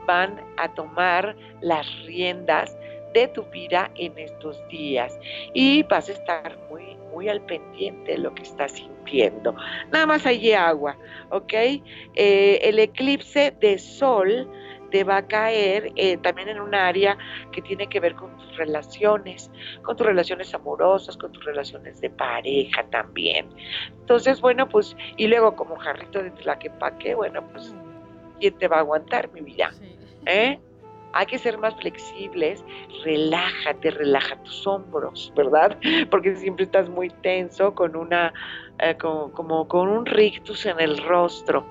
[0.07, 2.77] van a tomar las riendas
[3.15, 5.19] de tu vida en estos días
[5.55, 9.55] y vas a estar muy, muy al pendiente de lo que estás sintiendo.
[9.91, 10.97] Nada más hay agua,
[11.31, 11.53] ¿ok?
[11.53, 14.49] Eh, el eclipse de sol
[14.91, 17.17] te va a caer eh, también en un área
[17.53, 19.51] que tiene que ver con tus relaciones,
[19.83, 23.49] con tus relaciones amorosas, con tus relaciones de pareja también.
[24.01, 27.75] Entonces, bueno, pues, y luego como jarrito de tlaquepaque, bueno, pues,
[28.41, 29.71] ¿quién te va a aguantar, mi vida?
[30.27, 30.59] ¿Eh?
[31.13, 32.65] Hay que ser más flexibles,
[33.05, 35.77] relájate, relaja tus hombros, ¿verdad?
[36.11, 38.33] Porque siempre estás muy tenso con una,
[38.79, 41.67] eh, como, como con un rictus en el rostro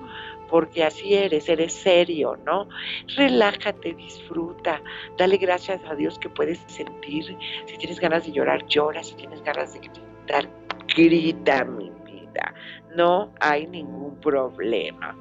[0.50, 2.68] porque así eres, eres serio, ¿no?
[3.16, 4.82] Relájate, disfruta,
[5.16, 7.24] dale gracias a Dios que puedes sentir.
[7.66, 10.50] Si tienes ganas de llorar, llora, si tienes ganas de gritar,
[10.94, 12.54] grita, mi vida.
[12.96, 15.16] No hay ningún problema.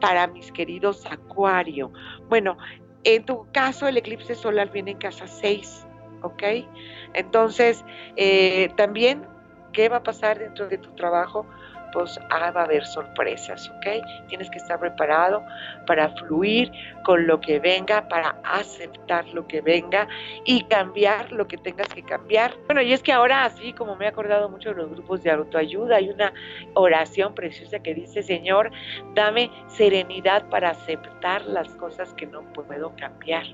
[0.00, 1.92] Para mis queridos Acuario,
[2.28, 2.58] bueno,
[3.04, 5.86] en tu caso el eclipse solar viene en casa 6,
[6.22, 6.42] ¿ok?
[7.14, 7.84] Entonces,
[8.16, 9.24] eh, también,
[9.72, 11.46] ¿qué va a pasar dentro de tu trabajo?
[12.30, 14.04] Ah, va a haber sorpresas, ¿ok?
[14.28, 15.44] Tienes que estar preparado
[15.86, 16.72] para fluir
[17.04, 20.08] con lo que venga, para aceptar lo que venga
[20.44, 22.54] y cambiar lo que tengas que cambiar.
[22.66, 25.30] Bueno, y es que ahora, así como me he acordado mucho de los grupos de
[25.30, 26.32] autoayuda, hay una
[26.74, 28.70] oración preciosa que dice, Señor,
[29.14, 33.44] dame serenidad para aceptar las cosas que no puedo cambiar,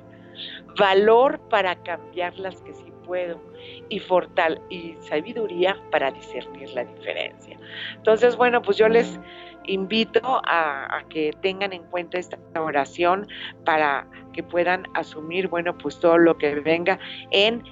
[0.78, 3.40] valor para cambiar las que sí puedo
[3.88, 7.58] y fortal y sabiduría para discernir la diferencia.
[7.96, 9.18] Entonces, bueno, pues yo les
[9.64, 13.26] invito a, a, que tengan en cuenta esta oración
[13.64, 16.98] para que puedan asumir, bueno, pues todo lo que venga
[17.30, 17.64] en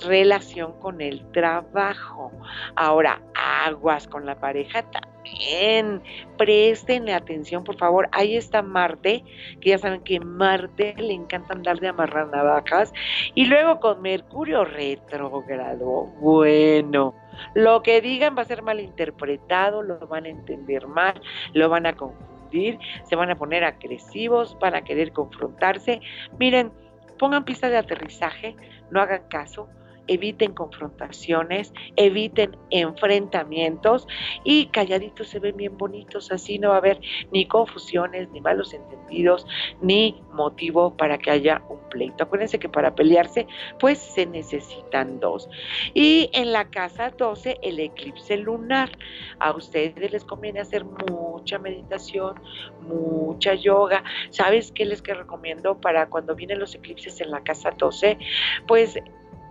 [0.00, 2.32] relación con el trabajo.
[2.76, 4.84] Ahora, aguas con la pareja
[5.24, 6.02] también.
[6.36, 8.08] Presten atención, por favor.
[8.12, 9.24] Ahí está Marte,
[9.60, 12.92] que ya saben que Marte le encanta andar de amarrar navajas.
[13.34, 16.06] Y luego con Mercurio retrógrado.
[16.20, 17.14] Bueno,
[17.54, 21.20] lo que digan va a ser mal interpretado, lo van a entender mal,
[21.52, 26.00] lo van a confundir, se van a poner agresivos, van a querer confrontarse.
[26.38, 26.72] Miren,
[27.18, 28.56] pongan pista de aterrizaje,
[28.90, 29.68] no hagan caso
[30.06, 34.06] eviten confrontaciones, eviten enfrentamientos
[34.44, 37.00] y calladitos se ven bien bonitos, así no va a haber
[37.32, 39.46] ni confusiones, ni malos entendidos,
[39.80, 42.24] ni motivo para que haya un pleito.
[42.24, 43.46] Acuérdense que para pelearse
[43.78, 45.48] pues se necesitan dos.
[45.94, 48.90] Y en la casa 12 el eclipse lunar.
[49.38, 52.40] A ustedes les conviene hacer mucha meditación,
[52.82, 54.04] mucha yoga.
[54.30, 58.18] ¿Sabes qué les recomiendo para cuando vienen los eclipses en la casa 12?
[58.66, 58.98] Pues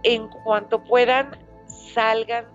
[0.04, 1.38] en cuanto puedan,
[1.68, 2.46] salgan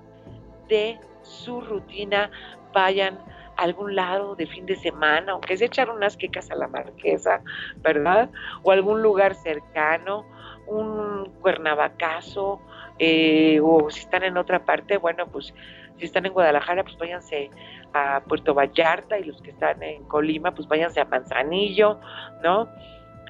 [0.68, 2.30] de su rutina,
[2.72, 3.18] vayan
[3.57, 7.42] a algún lado de fin de semana, aunque se echar unas quecas a la marquesa,
[7.76, 8.30] ¿verdad?
[8.62, 10.24] O algún lugar cercano,
[10.66, 12.61] un cuernavacazo,
[12.99, 15.55] eh, o si están en otra parte, bueno, pues
[15.99, 17.51] si están en Guadalajara, pues váyanse
[17.92, 21.99] a Puerto Vallarta y los que están en Colima, pues váyanse a Manzanillo,
[22.42, 22.68] ¿no?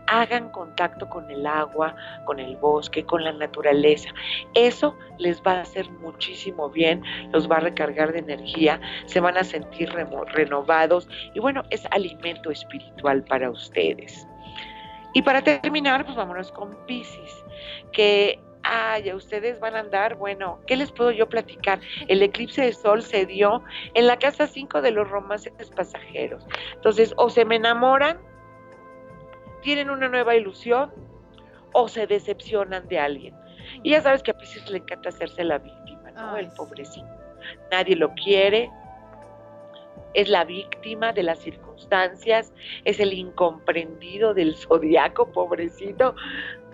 [0.09, 1.95] Hagan contacto con el agua,
[2.25, 4.11] con el bosque, con la naturaleza.
[4.55, 7.03] Eso les va a hacer muchísimo bien,
[7.33, 12.51] los va a recargar de energía, se van a sentir renovados y bueno, es alimento
[12.51, 14.27] espiritual para ustedes.
[15.15, 17.45] Y para terminar, pues vámonos con Pisces,
[17.93, 21.81] que ay, ustedes van a andar, bueno, ¿qué les puedo yo platicar?
[22.09, 23.63] El eclipse de sol se dio
[23.95, 26.47] en la casa 5 de los romances pasajeros.
[26.75, 28.19] Entonces, o se me enamoran
[29.63, 30.93] tienen una nueva ilusión
[31.73, 33.35] o se decepcionan de alguien.
[33.83, 36.37] Y ya sabes que a Pisces le encanta hacerse la víctima, ¿no?
[36.37, 37.07] el pobrecito.
[37.71, 38.71] Nadie lo quiere,
[40.15, 42.53] es la víctima de las circunstancias,
[42.85, 46.15] es el incomprendido del zodiaco, pobrecito.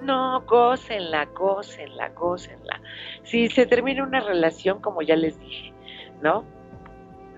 [0.02, 2.80] No, gócenla, gócenla, gócenla.
[3.22, 5.72] Si se termina una relación, como ya les dije,
[6.22, 6.44] ¿no?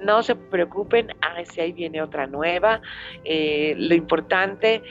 [0.02, 2.82] No se preocupen, ah, si ahí viene otra nueva.
[3.24, 4.82] Eh, lo importante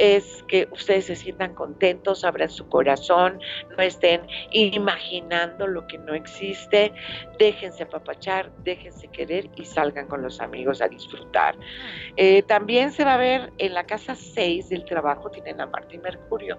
[0.00, 3.38] es que ustedes se sientan contentos, abran su corazón,
[3.76, 6.90] no estén imaginando lo que no existe,
[7.38, 11.54] déjense apapachar, déjense querer y salgan con los amigos a disfrutar.
[12.16, 15.96] Eh, también se va a ver en la casa 6 del trabajo, tienen a Marte
[15.96, 16.58] y Mercurio.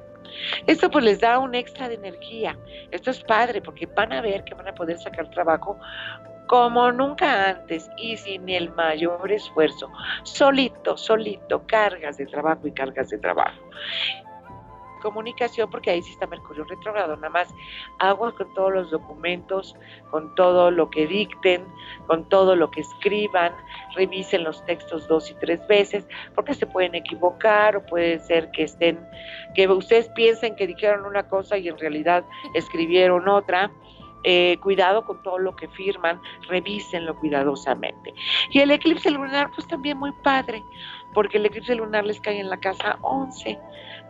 [0.67, 2.55] Esto pues les da un extra de energía.
[2.91, 5.79] Esto es padre porque van a ver que van a poder sacar trabajo
[6.47, 9.89] como nunca antes y sin el mayor esfuerzo,
[10.23, 13.57] solito, solito, cargas de trabajo y cargas de trabajo.
[15.01, 17.47] Comunicación, porque ahí sí está Mercurio retrogrado, nada más
[17.97, 19.75] agua con todos los documentos,
[20.11, 21.65] con todo lo que dicten,
[22.05, 23.51] con todo lo que escriban,
[23.95, 28.63] revisen los textos dos y tres veces, porque se pueden equivocar o puede ser que
[28.63, 28.99] estén,
[29.55, 32.23] que ustedes piensen que dijeron una cosa y en realidad
[32.53, 33.71] escribieron otra
[34.23, 38.13] eh, cuidado con todo lo que firman, revísenlo cuidadosamente.
[38.49, 40.63] Y el eclipse lunar, pues también muy padre,
[41.13, 43.57] porque el eclipse lunar les cae en la casa 11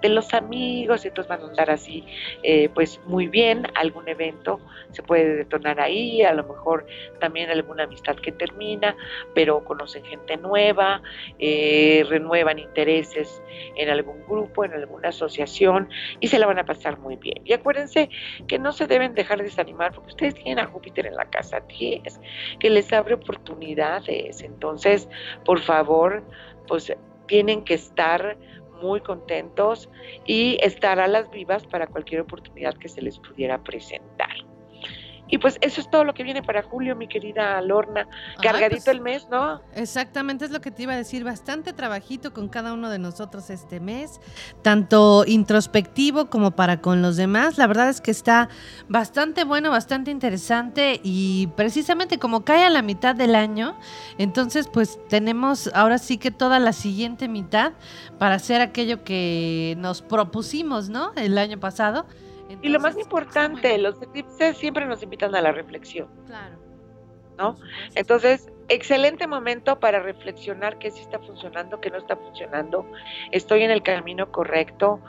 [0.01, 2.05] de los amigos, entonces van a andar así,
[2.43, 4.59] eh, pues muy bien, algún evento
[4.91, 6.85] se puede detonar ahí, a lo mejor
[7.19, 8.95] también alguna amistad que termina,
[9.35, 11.01] pero conocen gente nueva,
[11.39, 13.41] eh, renuevan intereses
[13.75, 15.89] en algún grupo, en alguna asociación
[16.19, 17.41] y se la van a pasar muy bien.
[17.45, 18.09] Y acuérdense
[18.47, 22.19] que no se deben dejar desanimar porque ustedes tienen a Júpiter en la casa 10,
[22.59, 25.07] que les abre oportunidades, entonces,
[25.45, 26.23] por favor,
[26.67, 26.93] pues
[27.27, 28.37] tienen que estar
[28.81, 29.89] muy contentos
[30.25, 34.50] y estar a las vivas para cualquier oportunidad que se les pudiera presentar.
[35.31, 38.05] Y pues eso es todo lo que viene para julio, mi querida Lorna.
[38.41, 39.61] Cargadito pues, el mes, ¿no?
[39.75, 41.23] Exactamente, es lo que te iba a decir.
[41.23, 44.19] Bastante trabajito con cada uno de nosotros este mes,
[44.61, 47.57] tanto introspectivo como para con los demás.
[47.57, 48.49] La verdad es que está
[48.89, 53.77] bastante bueno, bastante interesante y precisamente como cae a la mitad del año,
[54.17, 57.71] entonces pues tenemos ahora sí que toda la siguiente mitad
[58.19, 61.13] para hacer aquello que nos propusimos, ¿no?
[61.15, 62.05] El año pasado
[62.61, 66.09] y lo más importante, los eclipses siempre nos invitan a la reflexión.
[66.25, 66.57] Claro.
[67.37, 67.55] ¿No?
[67.95, 72.85] Entonces, excelente momento para reflexionar qué sí está funcionando, qué no está funcionando.
[73.31, 75.01] Estoy en el camino correcto,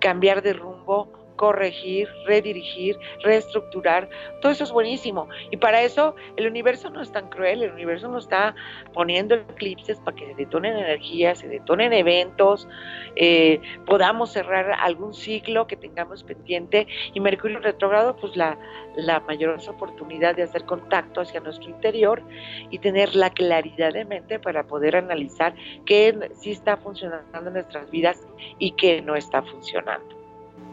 [0.00, 4.08] cambiar de rumbo, corregir, redirigir, reestructurar,
[4.40, 5.28] todo eso es buenísimo.
[5.50, 8.54] Y para eso el universo no es tan cruel, el universo nos está
[8.92, 12.68] poniendo eclipses para que se detonen energías, se detonen eventos,
[13.16, 16.86] eh, podamos cerrar algún ciclo que tengamos pendiente.
[17.14, 18.58] Y Mercurio retrógrado, pues la,
[18.96, 22.22] la mayor oportunidad de hacer contacto hacia nuestro interior
[22.70, 27.90] y tener la claridad de mente para poder analizar qué sí está funcionando en nuestras
[27.90, 28.26] vidas
[28.58, 30.15] y qué no está funcionando.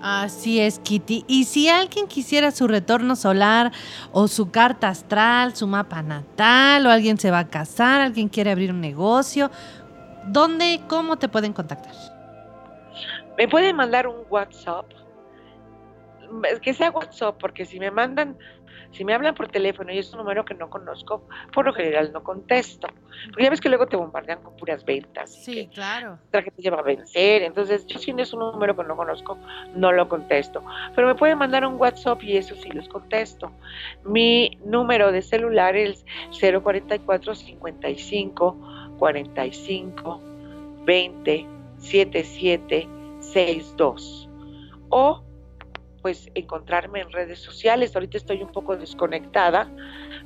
[0.05, 1.23] Así es, Kitty.
[1.29, 3.71] Y si alguien quisiera su retorno solar
[4.11, 8.51] o su carta astral, su mapa natal, o alguien se va a casar, alguien quiere
[8.51, 9.49] abrir un negocio,
[10.27, 11.93] ¿dónde, cómo te pueden contactar?
[13.37, 14.87] Me pueden mandar un WhatsApp.
[16.61, 18.37] Que sea WhatsApp, porque si me mandan
[18.93, 22.11] si me hablan por teléfono y es un número que no conozco, por lo general
[22.13, 22.87] no contesto.
[23.27, 25.33] Porque ya ves que luego te bombardean con puras ventas.
[25.33, 26.19] Sí, claro.
[26.27, 27.43] Otra que te lleva a vencer.
[27.43, 29.37] Entonces, yo si es un número que no conozco,
[29.75, 30.63] no lo contesto.
[30.95, 33.51] Pero me pueden mandar un WhatsApp y eso sí los contesto.
[34.05, 36.05] Mi número de celular es
[36.39, 40.21] 044 55 45
[40.85, 41.47] 20
[41.79, 42.87] 77
[43.19, 44.29] 62.
[44.89, 45.23] O
[46.03, 47.95] pues encontrarme en redes sociales.
[47.95, 49.71] Ahorita estoy un poco desconectada,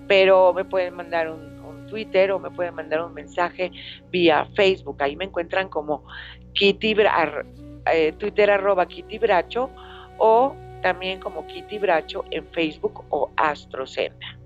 [0.08, 1.56] pero me pueden mandar un,
[1.88, 3.72] Twitter o me pueden mandar un mensaje
[4.12, 5.02] vía Facebook.
[5.02, 6.04] Ahí me encuentran como
[6.52, 6.98] Kitty,
[7.94, 9.70] eh, Twitter arroba Kitty Bracho
[10.18, 14.37] o también como Kitty Bracho en Facebook o Astrocena.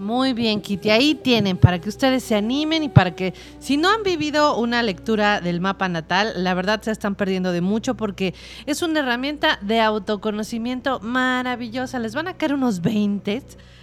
[0.00, 0.88] Muy bien, Kitty.
[0.88, 4.82] Ahí tienen para que ustedes se animen y para que si no han vivido una
[4.82, 8.32] lectura del mapa natal, la verdad se están perdiendo de mucho porque
[8.64, 11.98] es una herramienta de autoconocimiento maravillosa.
[11.98, 13.42] Les van a caer unos 20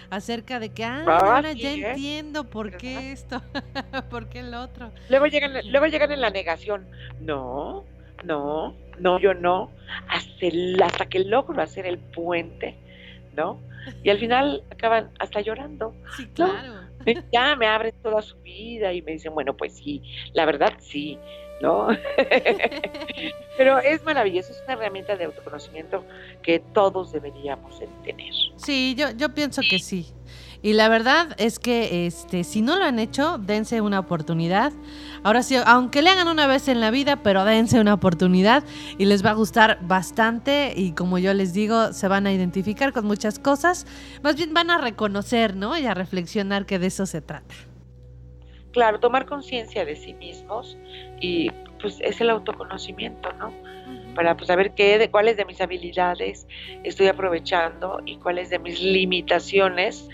[0.10, 1.92] acerca de que, ah, ahora ya ¿eh?
[1.92, 3.44] entiendo por qué esto,
[4.10, 4.90] por qué el otro.
[5.10, 6.88] Luego llegan, luego llegan en la negación.
[7.22, 7.84] No,
[8.24, 9.70] no, no, yo no.
[10.10, 10.48] Hasta,
[10.84, 12.76] hasta que logro hacer el puente,
[13.36, 13.60] ¿no?
[14.04, 15.96] Y al final acaban hasta llorando.
[16.16, 16.88] Sí, claro.
[17.32, 20.02] Ya me abren toda su vida y me dicen, bueno, pues sí,
[20.34, 21.18] la verdad sí,
[21.62, 21.88] ¿no?
[23.58, 26.04] Pero es maravilloso, es una herramienta de autoconocimiento
[26.44, 28.34] que todos deberíamos tener.
[28.58, 30.08] Sí, yo, yo pienso que sí.
[30.68, 34.74] Y la verdad es que este, si no lo han hecho, dense una oportunidad.
[35.24, 38.66] Ahora sí, aunque le hagan una vez en la vida, pero dense una oportunidad
[38.98, 40.74] y les va a gustar bastante.
[40.76, 43.88] Y como yo les digo, se van a identificar con muchas cosas.
[44.24, 45.78] Más bien van a reconocer, ¿no?
[45.78, 47.56] Y a reflexionar que de eso se trata.
[48.74, 50.78] Claro, tomar conciencia de sí mismos
[51.22, 51.50] y
[51.82, 53.54] pues es el autoconocimiento, ¿no?
[54.18, 56.48] para pues, saber qué, de cuáles de mis habilidades
[56.84, 60.10] estoy aprovechando y cuáles de mis limitaciones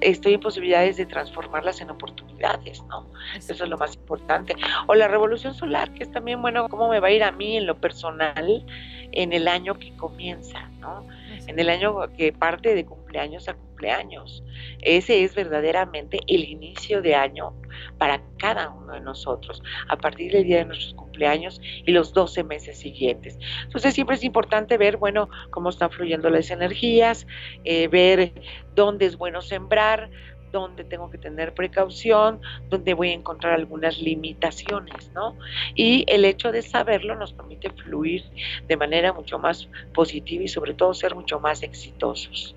[0.00, 3.10] estoy en posibilidades de transformarlas en oportunidades, ¿no?
[3.36, 4.54] Eso es lo más importante.
[4.86, 7.56] O la revolución solar, que es también, bueno, cómo me va a ir a mí
[7.56, 8.64] en lo personal
[9.12, 11.06] en el año que comienza, ¿no?
[11.50, 14.44] En el año que parte de cumpleaños a cumpleaños.
[14.82, 17.54] Ese es verdaderamente el inicio de año
[17.98, 22.44] para cada uno de nosotros, a partir del día de nuestros cumpleaños y los 12
[22.44, 23.36] meses siguientes.
[23.64, 27.26] Entonces siempre es importante ver, bueno, cómo están fluyendo las energías,
[27.64, 28.32] eh, ver
[28.76, 30.08] dónde es bueno sembrar,
[30.50, 35.38] dónde tengo que tener precaución, dónde voy a encontrar algunas limitaciones, ¿no?
[35.74, 38.24] Y el hecho de saberlo nos permite fluir
[38.66, 42.56] de manera mucho más positiva y sobre todo ser mucho más exitosos.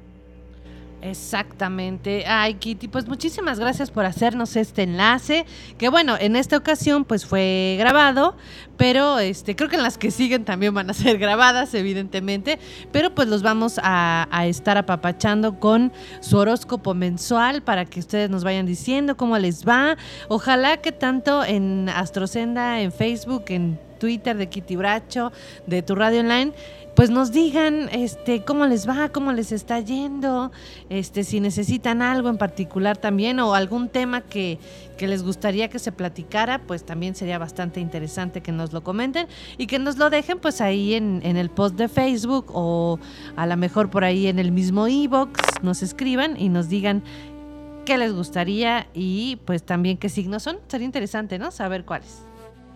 [1.03, 2.23] Exactamente.
[2.25, 5.45] Ay, Kitty, pues muchísimas gracias por hacernos este enlace,
[5.77, 8.37] que bueno, en esta ocasión pues fue grabado,
[8.77, 12.57] pero este creo que en las que siguen también van a ser grabadas, evidentemente,
[12.93, 15.91] pero pues los vamos a, a estar apapachando con
[16.21, 19.97] su horóscopo mensual para que ustedes nos vayan diciendo cómo les va.
[20.29, 25.31] Ojalá que tanto en Astrocenda, en Facebook, en Twitter de Kitty Bracho,
[25.65, 26.51] de tu radio online,
[26.95, 30.51] pues nos digan este cómo les va, cómo les está yendo,
[30.89, 34.59] este si necesitan algo en particular también o algún tema que,
[34.97, 39.27] que les gustaría que se platicara, pues también sería bastante interesante que nos lo comenten
[39.57, 42.99] y que nos lo dejen pues ahí en, en el post de Facebook o
[43.35, 47.03] a lo mejor por ahí en el mismo e-box nos escriban y nos digan
[47.85, 50.59] qué les gustaría y pues también qué signos son.
[50.67, 51.51] Sería interesante, ¿no?
[51.51, 52.32] Saber cuáles.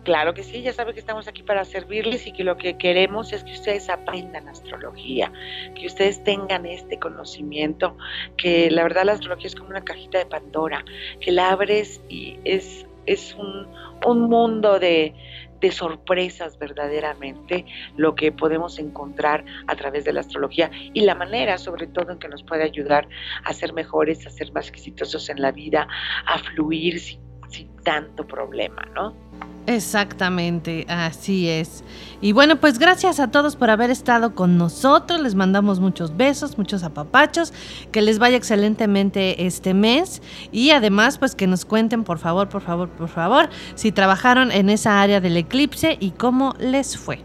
[0.07, 3.33] Claro que sí, ya sabe que estamos aquí para servirles y que lo que queremos
[3.33, 5.33] es que ustedes aprendan astrología,
[5.75, 7.97] que ustedes tengan este conocimiento,
[8.37, 10.85] que la verdad la astrología es como una cajita de Pandora,
[11.19, 13.67] que la abres y es, es un,
[14.05, 15.13] un mundo de,
[15.59, 17.65] de sorpresas verdaderamente
[17.97, 22.19] lo que podemos encontrar a través de la astrología y la manera sobre todo en
[22.19, 23.09] que nos puede ayudar
[23.43, 25.85] a ser mejores, a ser más exitosos en la vida,
[26.25, 29.26] a fluir sin tanto problema, ¿no?
[29.67, 31.83] Exactamente, así es.
[32.21, 35.19] Y bueno, pues gracias a todos por haber estado con nosotros.
[35.19, 37.51] Les mandamos muchos besos, muchos apapachos.
[37.91, 40.21] Que les vaya excelentemente este mes.
[40.53, 44.69] Y además, pues que nos cuenten, por favor, por favor, por favor, si trabajaron en
[44.69, 47.19] esa área del eclipse y cómo les fue.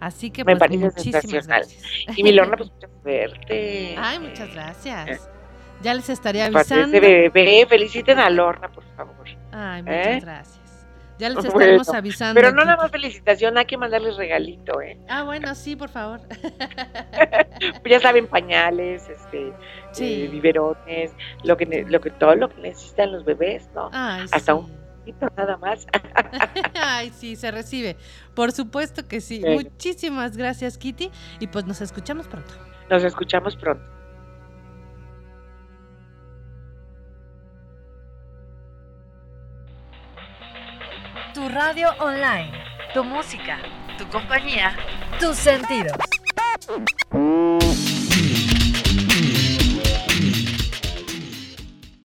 [0.00, 1.82] Así que, Me pues, parece muchísimas gracias.
[2.16, 3.94] Y mi Lorna, pues mucha suerte.
[3.96, 5.28] Ay, muchas gracias.
[5.82, 7.00] Ya les estaré de avisando.
[7.00, 9.14] bebé, feliciten a Lorna, por favor.
[9.52, 10.20] Ay, muchas ¿Eh?
[10.20, 10.65] gracias.
[11.18, 12.34] Ya les Bueno, estaremos avisando.
[12.40, 14.98] Pero no nada más felicitación, hay que mandarles regalito, ¿eh?
[15.08, 16.20] Ah, bueno, sí, por favor.
[17.84, 19.52] ya saben, pañales, este,
[19.92, 20.24] Sí.
[20.24, 21.12] eh, biberones,
[21.44, 23.88] lo que, lo que, todo lo que necesitan los bebés, ¿no?
[23.92, 24.58] Ay, Hasta sí.
[24.58, 25.86] un poquito nada más.
[26.74, 27.96] Ay, sí, se recibe.
[28.34, 29.40] Por supuesto que sí.
[29.40, 29.70] Bueno.
[29.70, 31.10] Muchísimas gracias, Kitty.
[31.40, 32.52] Y pues nos escuchamos pronto.
[32.90, 33.84] Nos escuchamos pronto.
[41.36, 42.50] Tu radio online,
[42.94, 43.58] tu música,
[43.98, 44.74] tu compañía,
[45.20, 45.92] tus sentidos.